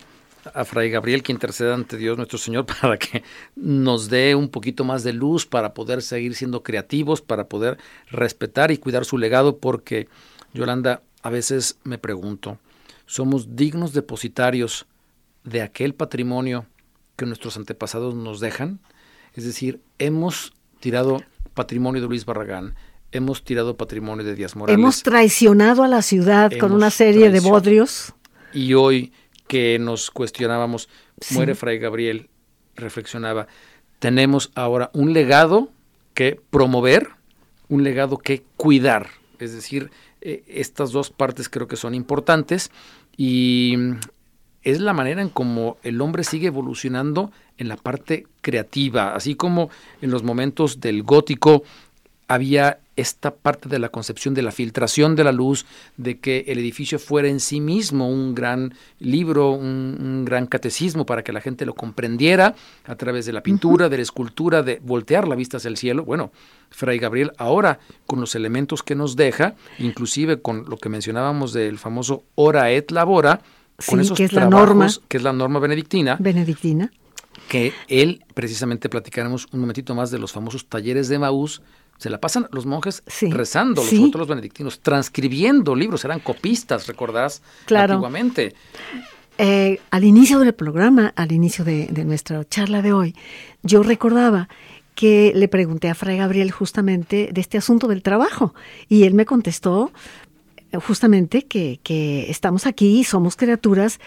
[0.54, 3.24] a Fray Gabriel que interceda ante Dios nuestro Señor para que
[3.56, 7.78] nos dé un poquito más de luz, para poder seguir siendo creativos, para poder
[8.10, 10.08] respetar y cuidar su legado, porque
[10.54, 12.60] Yolanda, a veces me pregunto,
[13.06, 14.86] ¿somos dignos depositarios
[15.44, 16.66] de aquel patrimonio
[17.16, 18.80] que nuestros antepasados nos dejan?
[19.34, 22.76] Es decir, hemos tirado patrimonio de Luis Barragán,
[23.12, 24.80] hemos tirado patrimonio de Díaz Morales.
[24.80, 28.14] Hemos traicionado a la ciudad con una serie de bodrios.
[28.54, 29.14] Y hoy
[29.48, 30.90] que nos cuestionábamos,
[31.32, 32.30] muere Fray Gabriel,
[32.76, 33.48] reflexionaba,
[34.00, 35.70] tenemos ahora un legado
[36.14, 37.10] que promover,
[37.68, 39.10] un legado que cuidar.
[39.40, 42.72] Es decir, eh, estas dos partes creo que son importantes
[43.16, 43.76] y
[44.64, 49.70] es la manera en cómo el hombre sigue evolucionando en la parte creativa, así como
[50.02, 51.64] en los momentos del gótico
[52.30, 55.66] había esta parte de la concepción de la filtración de la luz,
[55.98, 61.24] de que el edificio fuera en sí mismo un gran libro, un, gran catecismo para
[61.24, 62.54] que la gente lo comprendiera
[62.86, 66.06] a través de la pintura, de la escultura, de voltear la vista hacia el cielo.
[66.06, 66.32] Bueno,
[66.70, 71.80] Fray Gabriel ahora con los elementos que nos deja, inclusive con lo que mencionábamos del
[71.80, 73.42] famoso ora et labora,
[73.88, 76.18] con esos que es la norma, que es la norma benedictina.
[76.20, 76.92] Benedictina.
[77.48, 81.62] Que él, precisamente platicaremos un momentito más de los famosos talleres de Maús,
[82.00, 87.96] se la pasan los monjes rezando, los, otros benedictinos, transcribiendo libros, eran copistas, recordarás, claro.
[87.96, 88.56] antiguamente.
[89.38, 93.16] Eh, al inicio del programa, al inicio de, de, nuestra charla de hoy,
[93.64, 94.50] yo recordaba
[94.96, 98.54] que le pregunté a Fray Gabriel justamente de este asunto del trabajo
[98.88, 99.92] y él me contestó
[100.72, 104.00] eh, justamente que, que estamos aquí, somos criaturas,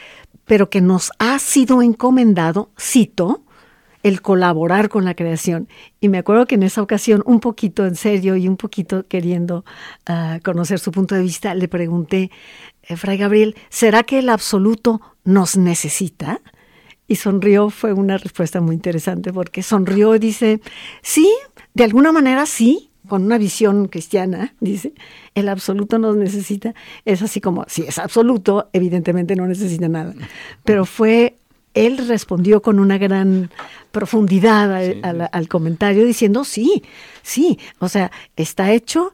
[0.44, 3.42] pero que nos ha sido encomendado, cito,
[4.02, 5.68] el colaborar con la creación.
[6.00, 9.64] Y me acuerdo que en esa ocasión, un poquito en serio y un poquito queriendo
[10.06, 12.30] ah, conocer su punto de vista, le pregunté,
[12.82, 16.40] eh, Fray Gabriel, ¿será que el absoluto nos necesita?
[17.06, 20.60] Y sonrió, fue una respuesta muy interesante porque sonrió y dice,
[21.02, 21.32] sí,
[21.74, 24.94] de alguna manera sí, con una visión cristiana, dice,
[25.34, 26.74] el absoluto nos necesita.
[27.04, 30.14] Es así como, si es absoluto, evidentemente no necesita nada.
[30.64, 31.36] Pero fue
[31.74, 33.50] él respondió con una gran
[33.90, 34.74] profundidad
[35.32, 36.82] al, comentario diciendo, sí,
[37.22, 39.12] sí, o sea, está hecho,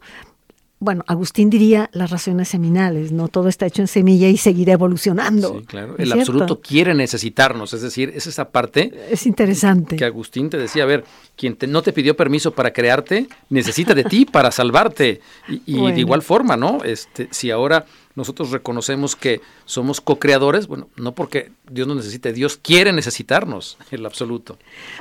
[0.80, 5.58] bueno, Agustín diría las razones seminales, no todo está hecho en semilla y seguirá evolucionando.
[5.58, 5.96] Sí, claro.
[5.98, 8.92] El absoluto quiere necesitarnos, es decir, es esa parte.
[9.10, 9.96] Es interesante.
[9.96, 11.04] Que Agustín te decía, a ver,
[11.36, 15.20] quien no te pidió permiso para crearte, necesita de ti para salvarte.
[15.48, 16.84] Y, de igual forma, ¿no?
[16.84, 17.84] Este, si ahora
[18.18, 24.04] nosotros reconocemos que somos co-creadores, bueno, no porque Dios nos necesite, Dios quiere necesitarnos, el
[24.04, 24.58] absoluto.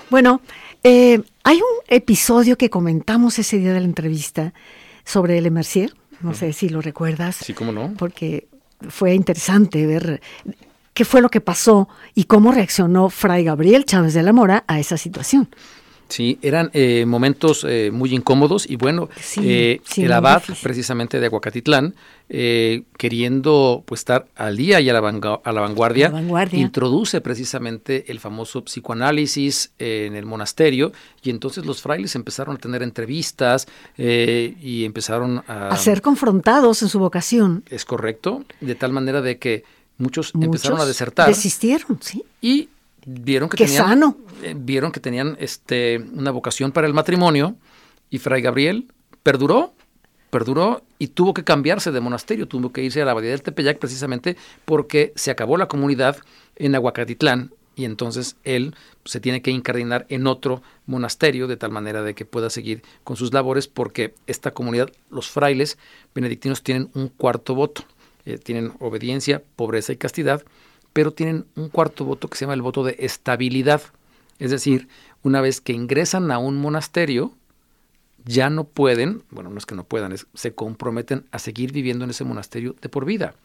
[0.10, 0.40] Bueno,
[0.84, 4.54] eh, hay un episodio que comentamos ese día de la entrevista
[5.04, 7.38] sobre el Mercier, no sé si lo recuerdas.
[7.38, 7.94] Sí, cómo no.
[7.98, 8.48] Porque
[8.90, 10.22] fue interesante ver
[10.94, 14.80] qué fue lo que pasó y cómo reaccionó Fray Gabriel Chávez de la Mora a
[14.80, 15.50] esa situación.
[16.10, 19.10] Sí, eran eh, momentos eh, muy incómodos y bueno,
[19.42, 21.96] eh, el abad precisamente de Aguacatitlán,
[22.30, 26.14] queriendo pues estar al día y a la, vanguardia,
[26.52, 30.92] introduce precisamente el famoso psicoanálisis en el monasterio
[31.24, 35.70] y entonces los frailes empezaron a tener entrevistas y empezaron a...
[35.70, 37.64] A ser confrontados en su vocación.
[37.70, 39.64] Es correcto, de tal manera de que
[39.98, 41.28] muchos, muchos empezaron a desertar.
[41.28, 42.24] Desistieron, sí.
[42.42, 42.70] Y
[43.08, 47.56] vieron que tenían, eh, vieron que tenían este, una vocación para el matrimonio
[48.10, 48.92] y Fray Gabriel
[49.24, 49.74] perduró,
[50.30, 53.80] perduró y tuvo que cambiarse de monasterio, tuvo que irse a la abadía del Tepeyac
[53.80, 54.36] precisamente
[54.66, 56.18] porque se acabó la comunidad
[56.58, 62.02] en Aguacatitlán y entonces él se tiene que incardinar en otro monasterio de tal manera
[62.02, 65.78] de que pueda seguir con sus labores porque esta comunidad, los frailes
[66.14, 67.84] benedictinos tienen un cuarto voto,
[68.26, 70.44] eh, tienen obediencia, pobreza y castidad
[70.98, 73.84] pero tienen un cuarto voto que se llama el voto de estabilidad.
[74.40, 74.88] Es decir,
[75.22, 77.34] una vez que ingresan a un monasterio,
[78.26, 82.10] ya no pueden, bueno, no es que no puedan, se comprometen a seguir viviendo en
[82.10, 83.36] ese monasterio de por vida.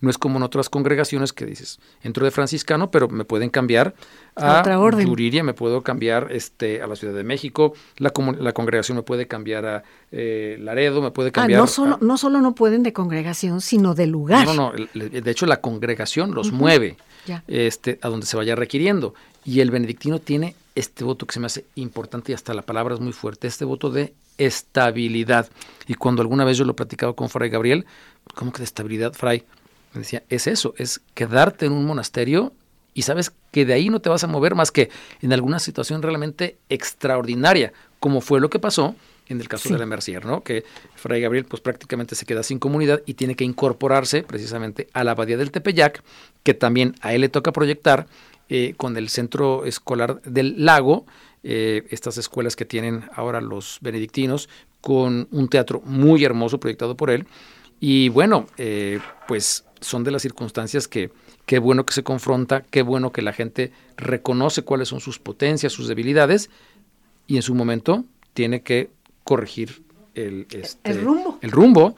[0.00, 3.94] No es como en otras congregaciones que dices, entro de franciscano, pero me pueden cambiar
[4.34, 5.06] a, otra orden.
[5.06, 9.26] Yuriria, me puedo cambiar este, a la Ciudad de México, la, la congregación me puede
[9.26, 9.82] cambiar a
[10.12, 11.60] eh, Laredo, me puede cambiar.
[11.60, 14.46] Ah, no solo, no solo no pueden de congregación, sino de lugar.
[14.46, 16.96] No, no, de hecho la congregación los mueve
[17.48, 19.14] este, a donde se vaya requiriendo.
[19.44, 22.94] Y el benedictino tiene este voto que se me hace importante y hasta la palabra
[22.94, 25.48] es muy fuerte, este voto de estabilidad.
[25.86, 27.86] Y cuando alguna vez yo lo he platicado con Fray Gabriel,
[28.34, 29.44] ¿cómo que de estabilidad, Fray?
[29.96, 32.52] Me decía, es eso, es quedarte en un monasterio
[32.94, 34.90] y sabes que de ahí no te vas a mover más que
[35.20, 38.94] en alguna situación realmente extraordinaria, como fue lo que pasó
[39.28, 40.42] en el caso de la Mercier, ¿no?
[40.42, 45.04] Que Fray Gabriel pues prácticamente se queda sin comunidad y tiene que incorporarse precisamente a
[45.04, 46.02] la abadía del Tepeyac,
[46.42, 48.06] que también a él le toca proyectar
[48.48, 51.06] eh, con el centro escolar del lago,
[51.42, 54.48] eh, estas escuelas que tienen ahora los benedictinos,
[54.80, 57.26] con un teatro muy hermoso proyectado por él.
[57.80, 61.10] Y bueno, eh, pues son de las circunstancias que
[61.44, 65.72] qué bueno que se confronta, qué bueno que la gente reconoce cuáles son sus potencias,
[65.72, 66.50] sus debilidades,
[67.26, 68.04] y en su momento
[68.34, 68.90] tiene que
[69.24, 69.82] corregir
[70.14, 71.38] el, este, el rumbo.
[71.40, 71.96] El rumbo,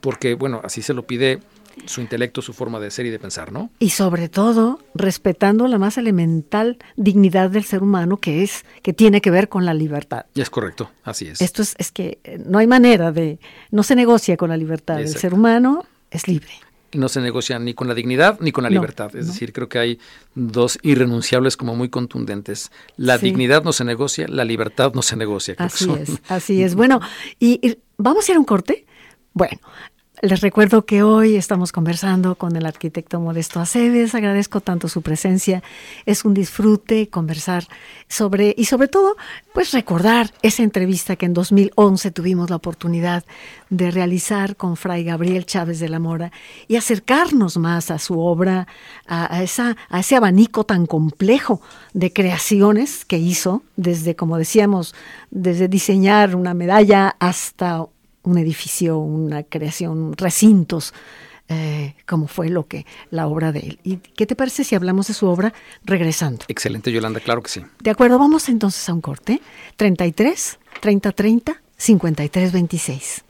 [0.00, 1.40] porque bueno, así se lo pide
[1.86, 3.70] su intelecto, su forma de ser y de pensar, ¿no?
[3.78, 9.20] Y sobre todo, respetando la más elemental dignidad del ser humano, que es, que tiene
[9.20, 10.26] que ver con la libertad.
[10.34, 11.40] Y es correcto, así es.
[11.40, 13.38] Esto es, es que eh, no hay manera de,
[13.70, 15.00] no se negocia con la libertad.
[15.00, 16.50] El ser humano es libre.
[16.92, 19.14] No se negocia ni con la dignidad ni con la libertad.
[19.16, 19.98] Es decir, creo que hay
[20.36, 22.70] dos irrenunciables como muy contundentes.
[22.96, 25.56] La dignidad no se negocia, la libertad no se negocia.
[25.58, 26.76] Así es, así es.
[26.76, 27.00] Bueno,
[27.40, 28.86] y vamos a ir a un corte.
[29.32, 29.58] Bueno,
[30.24, 34.14] les recuerdo que hoy estamos conversando con el arquitecto Modesto Aceves.
[34.14, 35.62] Agradezco tanto su presencia.
[36.06, 37.64] Es un disfrute conversar
[38.08, 39.16] sobre, y sobre todo,
[39.52, 43.24] pues recordar esa entrevista que en 2011 tuvimos la oportunidad
[43.68, 46.32] de realizar con Fray Gabriel Chávez de la Mora
[46.68, 48.66] y acercarnos más a su obra,
[49.06, 51.60] a, esa, a ese abanico tan complejo
[51.92, 54.94] de creaciones que hizo, desde, como decíamos,
[55.30, 57.86] desde diseñar una medalla hasta
[58.24, 60.92] un edificio, una creación, recintos,
[61.48, 63.78] eh, como fue lo que la obra de él.
[63.84, 65.52] ¿Y qué te parece si hablamos de su obra
[65.84, 66.44] regresando?
[66.48, 67.62] Excelente, Yolanda, claro que sí.
[67.82, 69.40] De acuerdo, vamos entonces a un corte.
[69.76, 73.24] 33 30 30 53 26.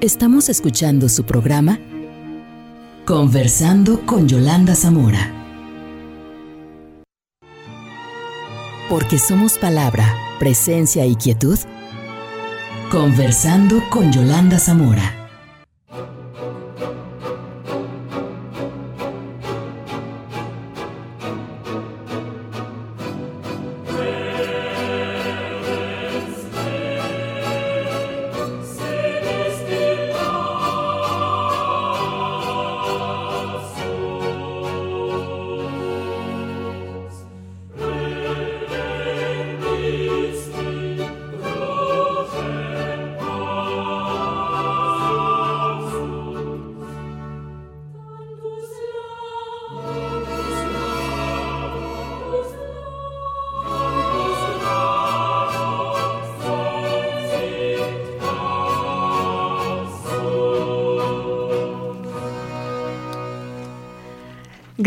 [0.00, 1.80] Estamos escuchando su programa
[3.06, 5.32] Conversando con Yolanda Zamora.
[8.90, 11.58] Porque somos palabra, presencia y quietud
[12.90, 15.17] Conversando con Yolanda Zamora.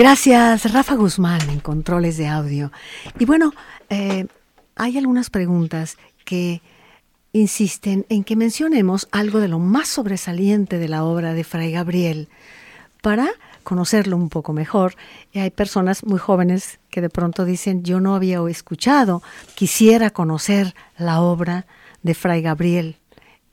[0.01, 2.71] Gracias, Rafa Guzmán, en controles de audio.
[3.19, 3.53] Y bueno,
[3.91, 4.25] eh,
[4.75, 6.63] hay algunas preguntas que
[7.33, 12.29] insisten en que mencionemos algo de lo más sobresaliente de la obra de Fray Gabriel
[13.03, 13.29] para
[13.61, 14.95] conocerlo un poco mejor.
[15.33, 19.21] Y hay personas muy jóvenes que de pronto dicen, yo no había escuchado,
[19.53, 21.67] quisiera conocer la obra
[22.01, 22.97] de Fray Gabriel.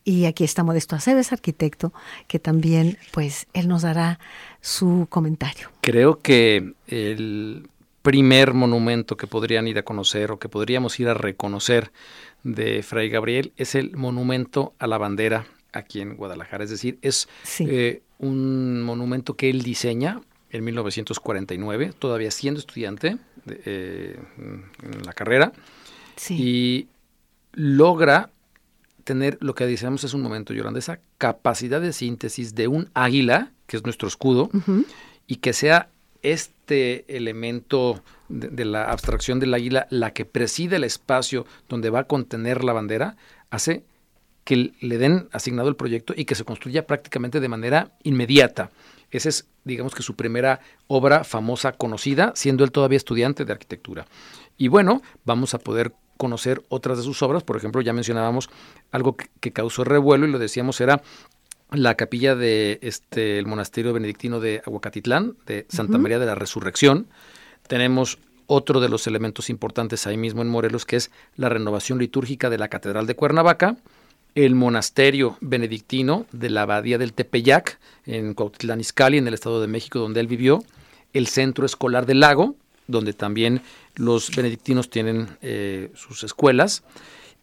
[0.09, 1.93] Y aquí está Modesto Aceves, arquitecto,
[2.29, 4.19] que también, pues, él nos dará
[4.63, 5.69] su comentario.
[5.83, 7.69] Creo que el
[8.01, 11.93] primer monumento que podrían ir a conocer o que podríamos ir a reconocer
[12.43, 15.45] de Fray Gabriel es el monumento a la bandera
[15.75, 16.65] aquí en Guadalajara.
[16.65, 17.29] Es decir, es
[17.59, 25.53] eh, un monumento que él diseña en 1949, todavía siendo estudiante eh, en la carrera,
[26.31, 26.89] y
[27.53, 28.31] logra
[29.09, 33.53] tener lo que decíamos es un momento, Yolanda, esa capacidad de síntesis de un águila,
[33.67, 34.51] que es nuestro escudo,
[35.27, 35.89] y que sea
[36.21, 42.05] este elemento de, la abstracción del águila la que preside el espacio donde va a
[42.05, 43.17] contener la bandera,
[43.49, 43.83] hace
[44.45, 48.71] que le den asignado el proyecto y que se construya prácticamente de manera inmediata.
[49.11, 54.07] Esa es, digamos que su primera obra famosa conocida, siendo él todavía estudiante de arquitectura.
[54.59, 57.43] Y bueno, vamos a poder conocer otras de sus obras.
[57.43, 58.51] Por ejemplo, ya mencionábamos
[58.93, 61.01] algo que, causó revuelo y lo decíamos era
[61.71, 67.07] la capilla de este el monasterio benedictino de Aguacatitlán, de Santa María de la Resurrección.
[67.67, 72.51] Tenemos otro de los elementos importantes ahí mismo en Morelos, que es la renovación litúrgica
[72.51, 73.77] de la Catedral de Cuernavaca,
[74.35, 79.67] el monasterio benedictino de la Abadía del Tepeyac, en Cuautitlán Izcalli, en el Estado de
[79.67, 80.63] México, donde él vivió,
[81.13, 82.57] el Centro Escolar del Lago,
[82.89, 83.63] donde también
[83.95, 86.83] los benedictinos tienen eh, sus escuelas,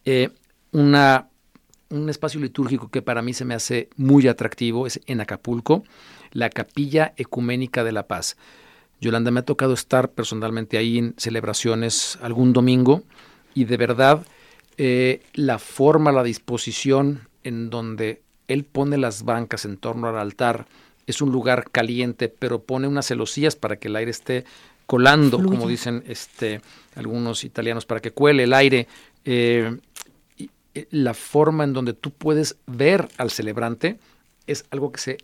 [0.04, 0.30] eh,
[0.72, 1.30] una
[1.90, 5.84] un espacio litúrgico que para mí se me hace muy atractivo es en Acapulco,
[6.32, 8.38] la Capilla Ecuménica de la Paz.
[9.02, 13.04] Yolanda, me ha tocado estar personalmente ahí en celebraciones algún domingo
[13.54, 14.26] y de verdad
[14.78, 20.66] eh, la forma, la disposición en donde él pone las bancas en torno al altar
[21.08, 24.46] es un lugar caliente, pero pone unas celosías para que el aire esté
[24.86, 26.62] colando, como dicen este,
[26.96, 28.88] algunos italianos, para que cuele el aire.
[29.24, 29.78] Eh,
[30.76, 33.98] eh, la forma en donde tú puedes ver al celebrante
[34.46, 35.18] es algo que se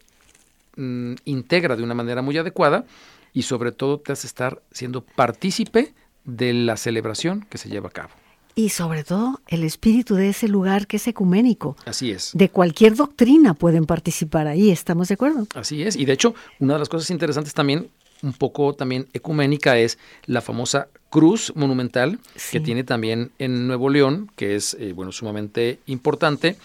[0.78, 2.86] mm, integra de una manera muy adecuada
[3.34, 5.94] y sobre todo te hace estar siendo partícipe
[6.24, 8.12] de la celebración que se lleva a cabo.
[8.56, 11.78] Y sobre todo el espíritu de ese lugar que es ecuménico.
[11.86, 12.32] Así es.
[12.34, 15.48] De cualquier doctrina pueden participar ahí, ¿estamos de acuerdo?
[15.56, 15.96] Así es.
[15.96, 17.90] Y de hecho, una de las cosas interesantes también
[18.22, 22.20] un poco también ecuménica es la famosa cruz monumental
[22.52, 26.56] que tiene también en Nuevo León, que es eh, bueno sumamente importante.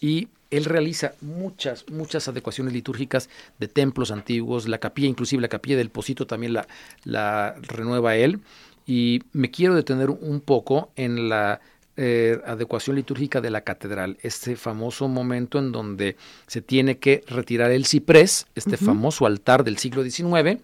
[0.00, 5.76] Y él realiza muchas, muchas adecuaciones litúrgicas de templos antiguos, la capilla, inclusive la capilla
[5.76, 6.66] del Posito también la,
[7.04, 8.40] la renueva él.
[8.86, 11.60] Y me quiero detener un poco en la
[11.96, 16.16] eh, adecuación litúrgica de la catedral, este famoso momento en donde
[16.48, 20.60] se tiene que retirar el ciprés, este famoso altar del siglo XIX,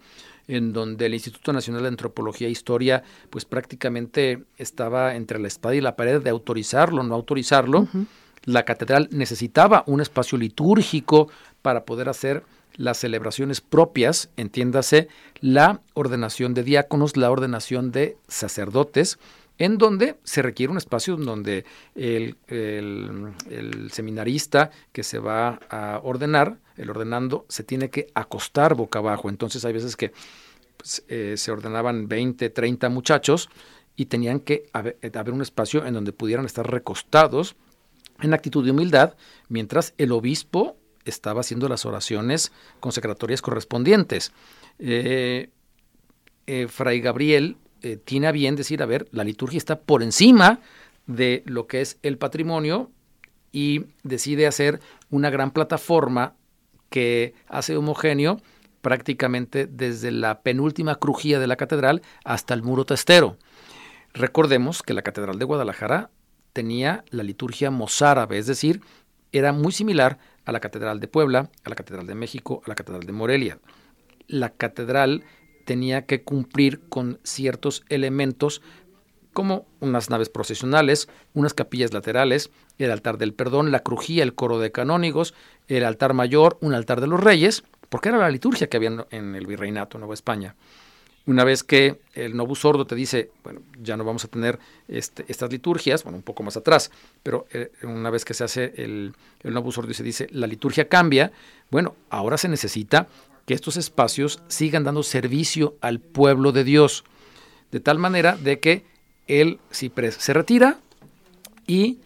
[0.51, 5.75] en donde el Instituto Nacional de Antropología e Historia, pues prácticamente estaba entre la espada
[5.75, 7.87] y la pared de autorizarlo, no autorizarlo.
[8.43, 11.29] La catedral necesitaba un espacio litúrgico
[11.61, 12.43] para poder hacer
[12.75, 15.07] las celebraciones propias, entiéndase,
[15.39, 19.19] la ordenación de diáconos, la ordenación de sacerdotes,
[19.57, 22.35] en donde se requiere un espacio donde el,
[23.91, 29.29] seminarista que se va a ordenar, el ordenando, se tiene que acostar boca abajo.
[29.29, 30.13] Entonces hay veces que
[30.81, 33.49] pues, eh, se ordenaban 20, 30 muchachos
[33.95, 37.55] y tenían que haber, haber un espacio en donde pudieran estar recostados
[38.19, 39.15] en actitud de humildad,
[39.47, 44.31] mientras el obispo estaba haciendo las oraciones consecratorias correspondientes.
[44.79, 45.49] Eh,
[46.47, 50.61] eh, Fray Gabriel eh, tiene a bien decir, a ver, la liturgia está por encima
[51.05, 52.89] de lo que es el patrimonio
[53.51, 54.79] y decide hacer
[55.11, 56.33] una gran plataforma
[56.89, 58.41] que hace homogéneo
[58.81, 63.37] prácticamente desde la penúltima crujía de la catedral hasta el muro testero.
[64.13, 66.09] Recordemos que la Catedral de Guadalajara
[66.53, 68.81] tenía la liturgia mozárabe, es decir,
[69.31, 72.75] era muy similar a la Catedral de Puebla, a la Catedral de México, a la
[72.75, 73.59] Catedral de Morelia.
[74.27, 75.23] La catedral
[75.65, 78.61] tenía que cumplir con ciertos elementos
[79.33, 84.59] como unas naves procesionales, unas capillas laterales, el altar del perdón, la crujía, el coro
[84.59, 85.33] de canónigos,
[85.67, 89.35] el altar mayor, un altar de los reyes, porque era la liturgia que había en
[89.35, 90.55] el virreinato Nueva España.
[91.25, 95.25] Una vez que el Novus Sordo te dice, bueno, ya no vamos a tener este,
[95.27, 96.89] estas liturgias, bueno, un poco más atrás,
[97.21, 99.13] pero eh, una vez que se hace el,
[99.43, 101.33] el Novus Sordo y se dice, la liturgia cambia,
[101.69, 103.09] bueno, ahora se necesita
[103.45, 107.03] que estos espacios sigan dando servicio al pueblo de Dios,
[107.71, 108.85] de tal manera de que
[109.27, 110.79] el ciprés se retira
[111.67, 111.99] y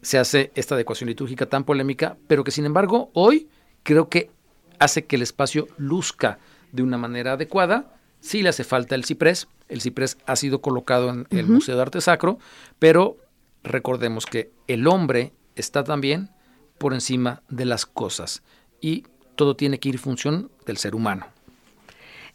[0.00, 3.48] se hace esta adecuación litúrgica tan polémica, pero que sin embargo hoy
[3.82, 4.30] creo que
[4.78, 6.38] hace que el espacio luzca
[6.72, 7.94] de una manera adecuada.
[8.20, 11.82] Sí le hace falta el ciprés, el ciprés ha sido colocado en el Museo de
[11.82, 12.38] Arte Sacro,
[12.78, 13.16] pero
[13.62, 16.30] recordemos que el hombre está también
[16.78, 18.42] por encima de las cosas
[18.80, 19.04] y
[19.36, 21.26] todo tiene que ir en función del ser humano.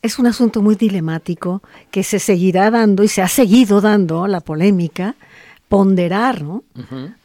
[0.01, 4.41] Es un asunto muy dilemático que se seguirá dando y se ha seguido dando la
[4.41, 5.15] polémica,
[5.68, 6.64] ponderar, ¿no?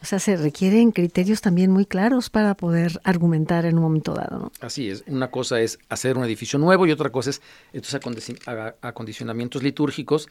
[0.00, 4.38] O sea, se requieren criterios también muy claros para poder argumentar en un momento dado,
[4.38, 4.52] ¿no?
[4.60, 5.04] Así es.
[5.06, 8.00] Una cosa es hacer un edificio nuevo y otra cosa es estos
[8.80, 10.28] acondicionamientos litúrgicos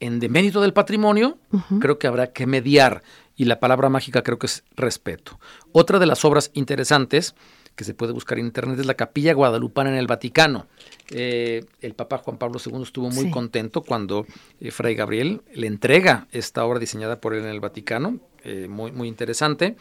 [0.00, 1.38] en demérito del patrimonio,
[1.78, 3.02] creo que habrá que mediar
[3.36, 5.38] y la palabra mágica creo que es respeto.
[5.72, 7.34] Otra de las obras interesantes
[7.80, 10.66] que se puede buscar en internet, es la Capilla Guadalupana en el Vaticano.
[11.08, 14.26] Eh, el Papa Juan Pablo II estuvo muy contento cuando
[14.60, 18.92] eh, Fray Gabriel le entrega esta obra diseñada por él en el Vaticano, eh, muy,
[18.92, 19.76] muy interesante.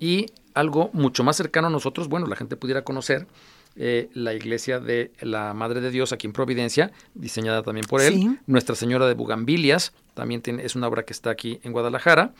[0.00, 3.26] Y algo mucho más cercano a nosotros, bueno, la gente pudiera conocer,
[3.74, 8.38] la iglesia de la Madre de Dios aquí en Providencia, diseñada también por él.
[8.46, 12.32] Nuestra Señora de Bugambilias, también tiene, es una obra que está aquí en Guadalajara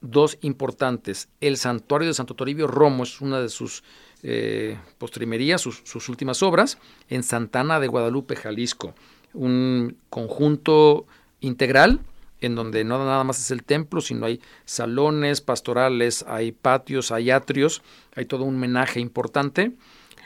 [0.00, 1.28] dos importantes.
[1.40, 3.82] El santuario de Santo Toribio Romo es una de sus
[4.22, 8.94] eh, postrimerías, sus, sus, últimas obras, en Santana de Guadalupe, Jalisco.
[9.32, 11.06] Un conjunto
[11.40, 12.00] integral
[12.40, 17.30] en donde no nada más es el templo, sino hay salones pastorales, hay patios, hay
[17.30, 17.82] atrios,
[18.14, 19.72] hay todo un menaje importante.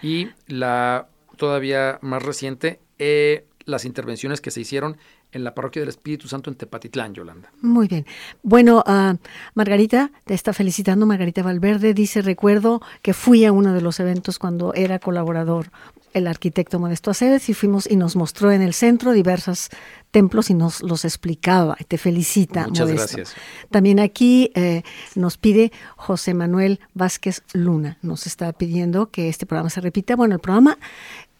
[0.03, 4.97] Y la todavía más reciente, eh, las intervenciones que se hicieron
[5.32, 7.52] en la parroquia del Espíritu Santo en Tepatitlán, Yolanda.
[7.60, 8.06] Muy bien.
[8.42, 9.16] Bueno, uh,
[9.54, 11.94] Margarita, te está felicitando Margarita Valverde.
[11.94, 15.70] Dice, recuerdo que fui a uno de los eventos cuando era colaborador
[16.12, 19.70] el arquitecto Modesto Aceves y fuimos y nos mostró en el centro diversos
[20.11, 21.76] templos y nos los explicaba.
[21.88, 22.66] Te felicita.
[22.66, 23.34] Muchas gracias.
[23.70, 24.82] También aquí eh,
[25.14, 27.98] nos pide José Manuel Vázquez Luna.
[28.02, 30.16] Nos está pidiendo que este programa se repita.
[30.16, 30.78] Bueno, el programa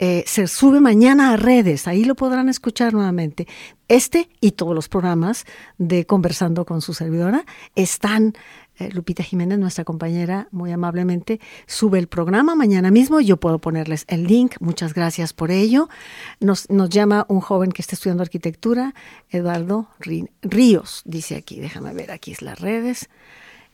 [0.03, 3.47] eh, se sube mañana a redes, ahí lo podrán escuchar nuevamente.
[3.87, 5.45] Este y todos los programas
[5.77, 7.45] de Conversando con su servidora
[7.75, 8.33] están
[8.81, 13.20] eh, Lupita Jiménez, nuestra compañera, muy amablemente sube el programa mañana mismo.
[13.20, 14.57] Yo puedo ponerles el link.
[14.61, 15.89] Muchas gracias por ello.
[16.41, 18.95] Nos, nos llama un joven que está estudiando arquitectura,
[19.31, 19.89] Eduardo
[20.43, 21.61] Ríos, dice aquí.
[21.61, 23.09] Déjame ver, aquí es las redes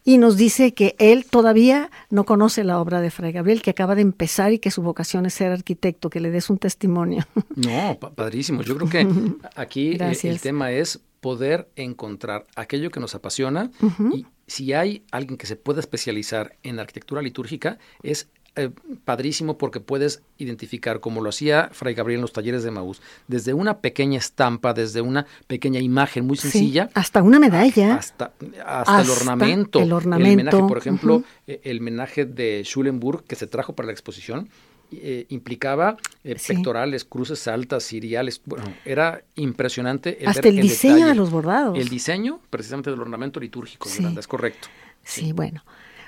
[0.07, 3.97] y nos dice que él todavía no conoce la obra de Fray Gabriel, que acaba
[3.97, 7.27] de empezar y que su vocación es ser arquitecto, que le des un testimonio.
[7.57, 8.63] No, padrísimo.
[8.63, 13.87] Yo creo que aquí el, el, tema es poder encontrar aquello que nos apasiona uh
[13.87, 14.19] -huh.
[14.19, 18.29] y si hay alguien que se pueda especializar en arquitectura litúrgica es
[18.59, 18.71] eh,
[19.05, 23.53] padrísimo porque puedes identificar, como lo hacía Fray Gabriel en los talleres de Maús, desde
[23.53, 26.87] una pequeña estampa, desde una pequeña imagen muy sencilla.
[26.87, 27.97] Sí, hasta una medalla.
[27.97, 28.33] Hasta,
[28.65, 29.79] hasta, hasta, el ornamento.
[29.79, 30.31] El ornamento.
[30.31, 31.61] El menaje, por ejemplo, uh -huh.
[31.65, 34.49] el menaje de Schulenburg que se trajo para la exposición.
[34.93, 36.55] Eh, implicaba eh, sí.
[36.55, 38.41] pectorales, cruces altas, ciriales.
[38.45, 40.19] Bueno, era impresionante.
[40.21, 41.11] El Hasta el diseño detalle.
[41.11, 41.79] de los bordados.
[41.79, 44.01] El diseño, precisamente, del ornamento litúrgico, sí.
[44.01, 44.69] Miranda, es correcto.
[45.03, 45.63] Sí, sí, bueno.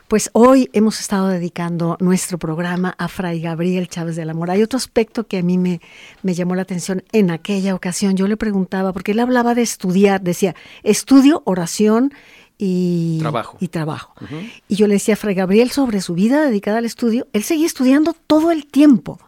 [0.09, 4.55] Pues hoy hemos estado dedicando nuestro programa a Fray Gabriel Chávez de la Mora.
[4.55, 5.83] Hay otro aspecto que a mí me,
[6.23, 8.17] me, llamó la atención en aquella ocasión.
[8.17, 12.15] Yo le preguntaba, porque él hablaba de estudiar, decía, estudio, oración
[12.59, 13.57] y trabajo.
[13.61, 14.13] Y, trabajo.
[14.21, 14.53] Uh -huh.
[14.69, 17.67] y yo le decía a Fray Gabriel sobre su vida dedicada al estudio, él seguía
[17.67, 19.21] estudiando todo el tiempo.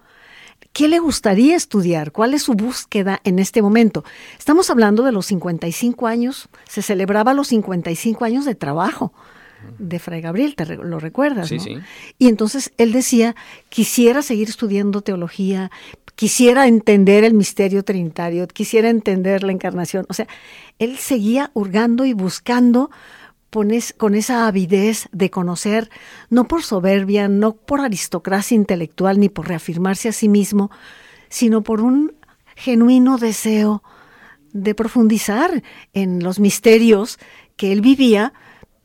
[0.72, 2.12] ¿Qué le gustaría estudiar?
[2.12, 4.04] ¿Cuál es su búsqueda en este momento?
[4.38, 9.12] Estamos hablando de los 55 años, se celebraba los 55 años de trabajo
[9.78, 11.62] de Fray Gabriel, te lo recuerdas, sí, ¿no?
[11.62, 11.76] Sí.
[12.18, 13.34] Y entonces él decía,
[13.68, 15.70] quisiera seguir estudiando teología,
[16.14, 20.06] quisiera entender el misterio trinitario, quisiera entender la encarnación.
[20.08, 20.26] O sea,
[20.78, 22.90] él seguía hurgando y buscando
[23.50, 25.90] con esa avidez de conocer,
[26.28, 30.70] no por soberbia, no por aristocracia intelectual, ni por reafirmarse a sí mismo,
[31.28, 32.14] sino por un
[32.56, 33.82] genuino deseo
[34.52, 37.18] de profundizar en los misterios
[37.56, 38.32] que él vivía,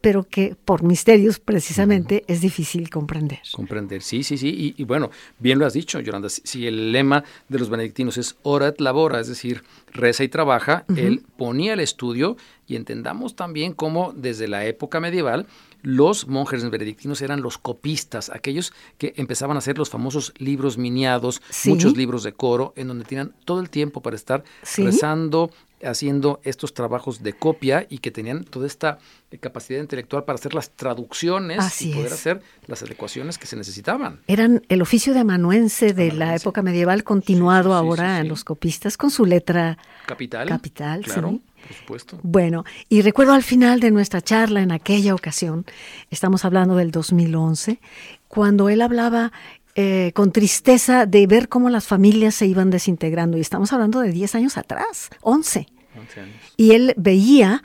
[0.06, 2.34] pero que por misterios precisamente uh -huh.
[2.34, 3.40] es difícil comprender.
[3.52, 4.50] Comprender, sí, sí, sí.
[4.50, 8.20] Y, y, bueno, bien lo has dicho, Yolanda, si, si, el lema de los benedictinos
[8.20, 11.00] es ora et labora, es decir, reza y trabaja, uh -huh.
[11.00, 12.38] él ponía el estudio
[12.68, 15.48] y entendamos también cómo desde la época medieval
[15.86, 21.44] los monjes benedictinos eran los copistas, aquellos que empezaban a hacer los famosos libros miniados,
[21.52, 21.70] ¿Sí?
[21.70, 24.84] muchos libros de coro, en donde tenían todo el tiempo para estar ¿Sí?
[24.84, 25.52] rezando,
[25.84, 28.98] haciendo estos trabajos de copia y que tenían toda esta
[29.40, 32.14] capacidad intelectual para hacer las traducciones Así y poder es.
[32.14, 34.22] hacer las adecuaciones que se necesitaban.
[34.26, 36.18] Eran el oficio de amanuense de amanuense.
[36.18, 39.78] la época medieval continuado sí, ahora en los copistas con su letra
[40.08, 40.48] capital.
[40.48, 41.40] Capital, claro.
[41.68, 42.20] Por supuesto.
[42.24, 45.66] Bueno, y recuerdo al final de nuestra charla en aquella ocasión,
[46.12, 47.80] estamos hablando del 2011,
[48.28, 49.32] cuando él hablaba
[49.76, 53.38] eh, con tristeza de ver cómo las familias se iban desintegrando.
[53.38, 55.68] Y estamos hablando de 10 años atrás, 11.
[55.98, 56.36] 11 años.
[56.56, 57.62] Y él veía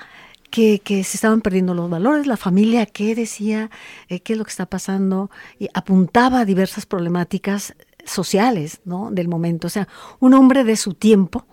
[0.50, 3.70] que, que, se estaban perdiendo los valores, la familia, qué decía,
[4.08, 7.74] eh, qué es lo que está pasando, y apuntaba a diversas problemáticas
[8.04, 9.10] sociales ¿no?
[9.10, 9.68] del momento.
[9.68, 9.88] O sea,
[10.18, 11.46] un hombre de su tiempo,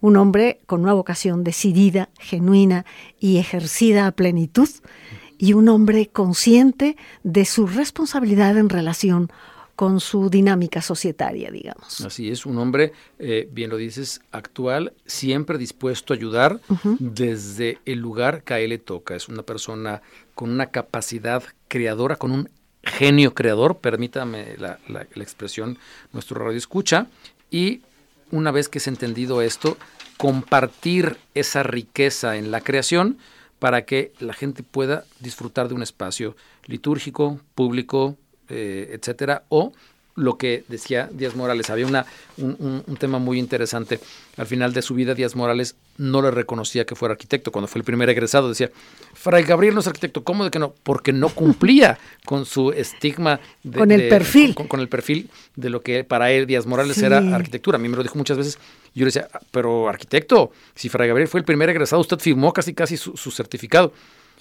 [0.00, 2.84] un hombre con una vocación decidida, genuina
[3.18, 4.68] y ejercida a plenitud,
[5.38, 9.30] y un hombre consciente de su responsabilidad en relación
[9.76, 12.00] con su dinámica societaria, digamos.
[12.00, 16.96] Así es, un hombre, eh, bien lo dices, actual, siempre dispuesto a ayudar uh -huh.
[16.98, 19.14] desde el lugar que a él le toca.
[19.14, 20.02] Es una persona
[20.34, 22.48] con una capacidad creadora, con un
[22.82, 25.78] genio creador, permítame la, la, la expresión,
[26.12, 27.06] nuestro radio escucha,
[27.48, 27.82] y
[28.30, 29.76] una vez que se ha entendido esto,
[30.16, 33.18] compartir esa riqueza en la creación
[33.58, 38.16] para que la gente pueda disfrutar de un espacio litúrgico, público,
[38.48, 39.72] eh, etcétera, o
[40.18, 42.04] lo que decía Díaz Morales, había una,
[42.36, 44.00] un, un, un, tema muy interesante.
[44.36, 47.52] Al final de su vida, Díaz Morales no le reconocía que fuera arquitecto.
[47.52, 48.70] Cuando fue el primer egresado decía,
[49.14, 50.24] Fray Gabriel no es arquitecto.
[50.24, 50.74] ¿Cómo de que no?
[50.82, 53.40] Porque no cumplía con su estigma.
[53.62, 54.54] De, con el perfil.
[54.54, 57.76] Con, el perfil de lo que para él Díaz Morales era arquitectura.
[57.76, 58.58] A mí me lo dijo muchas veces.
[58.94, 62.52] Yo le decía, ah, pero arquitecto, si Fray Gabriel fue el primer egresado, usted firmó
[62.52, 63.92] casi casi su, su certificado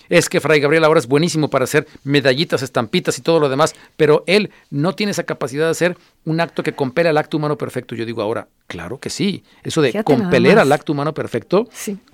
[0.10, 3.76] es que Fray Gabriel ahora es buenísimo para hacer medallitas, estampitas y todo lo demás,
[3.96, 7.58] pero él no tiene esa capacidad de hacer un acto que compele al acto humano
[7.58, 7.96] perfecto.
[7.96, 11.68] Yo digo ahora, claro que sí, eso de compeler al acto humano perfecto,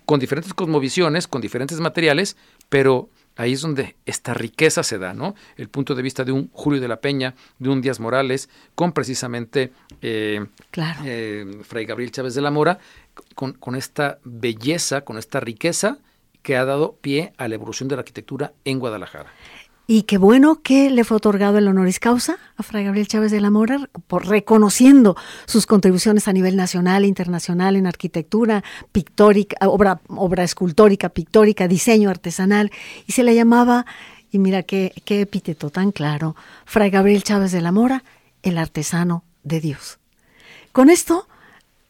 [0.05, 2.37] con diferentes cosmovisiones, con diferentes materiales,
[2.69, 5.35] pero ahí es donde esta riqueza se da, ¿no?
[5.57, 8.91] El punto de vista de un Julio de la Peña, de un Díaz Morales, con
[8.91, 9.71] precisamente
[10.01, 10.45] eh,
[11.05, 12.79] eh, Fray Gabriel Chávez de la Mora,
[13.35, 15.99] con, con esta belleza, con esta riqueza
[16.43, 19.31] que ha dado pie a la evolución de la arquitectura en Guadalajara.
[19.85, 23.41] Y qué bueno que le fue otorgado el honoris causa a Fray Gabriel Chávez de
[23.41, 28.63] la Mora, por reconociendo sus contribuciones a nivel nacional e internacional en arquitectura,
[28.93, 32.71] pictórica, obra, escultórica, pictórica, diseño artesanal,
[33.07, 33.85] y se le llamaba,
[34.31, 38.05] y mira qué, qué epíteto tan claro, Fray Gabriel Chávez de la Mora,
[38.41, 39.99] el artesano de Dios.
[40.71, 41.27] Con esto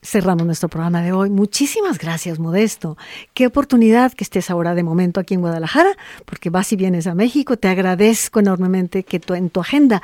[0.04, 1.30] cerramos nuestro programa de hoy.
[1.30, 2.98] Muchísimas gracias, Modesto.
[3.34, 5.96] Qué oportunidad que estés ahora de momento aquí en Guadalajara,
[6.26, 7.58] porque vas y vienes a México.
[7.58, 10.04] Te agradezco enormemente que tú, en tu agenda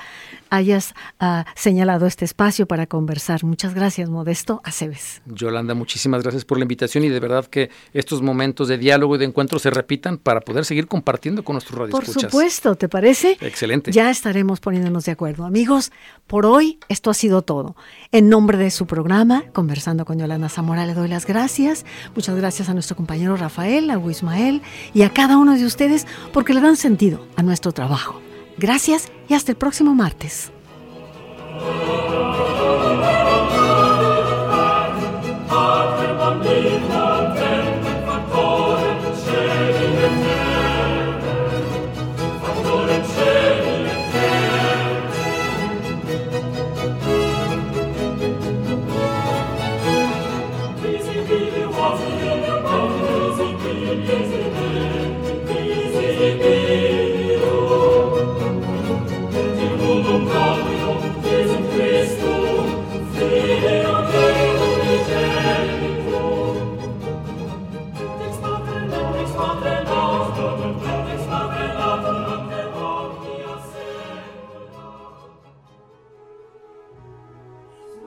[0.49, 3.43] hayas uh, señalado este espacio para conversar.
[3.43, 5.21] Muchas gracias, Modesto Aceves.
[5.25, 9.19] Yolanda, muchísimas gracias por la invitación y de verdad que estos momentos de diálogo y
[9.19, 12.13] de encuentro se repitan para poder seguir compartiendo con nuestros radioescuchas.
[12.13, 13.37] Por supuesto, ¿te parece?
[13.41, 13.91] Excelente.
[13.91, 15.45] Ya estaremos poniéndonos de acuerdo.
[15.45, 15.91] Amigos,
[16.27, 17.75] por hoy esto ha sido todo.
[18.11, 21.85] En nombre de su programa, Conversando con Yolanda Zamora, le doy las gracias.
[22.15, 24.61] Muchas gracias a nuestro compañero Rafael, a Ismael
[24.93, 28.21] y a cada uno de ustedes porque le dan sentido a nuestro trabajo.
[28.59, 30.51] Gracias y hasta el próximo martes.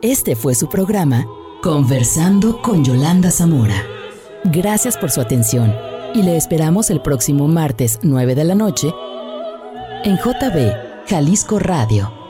[0.03, 1.29] Este fue su programa
[1.63, 3.87] Conversando con Yolanda Zamora.
[4.43, 5.73] Gracias por su atención
[6.13, 8.93] y le esperamos el próximo martes 9 de la noche
[10.03, 12.22] en JB Jalisco Radio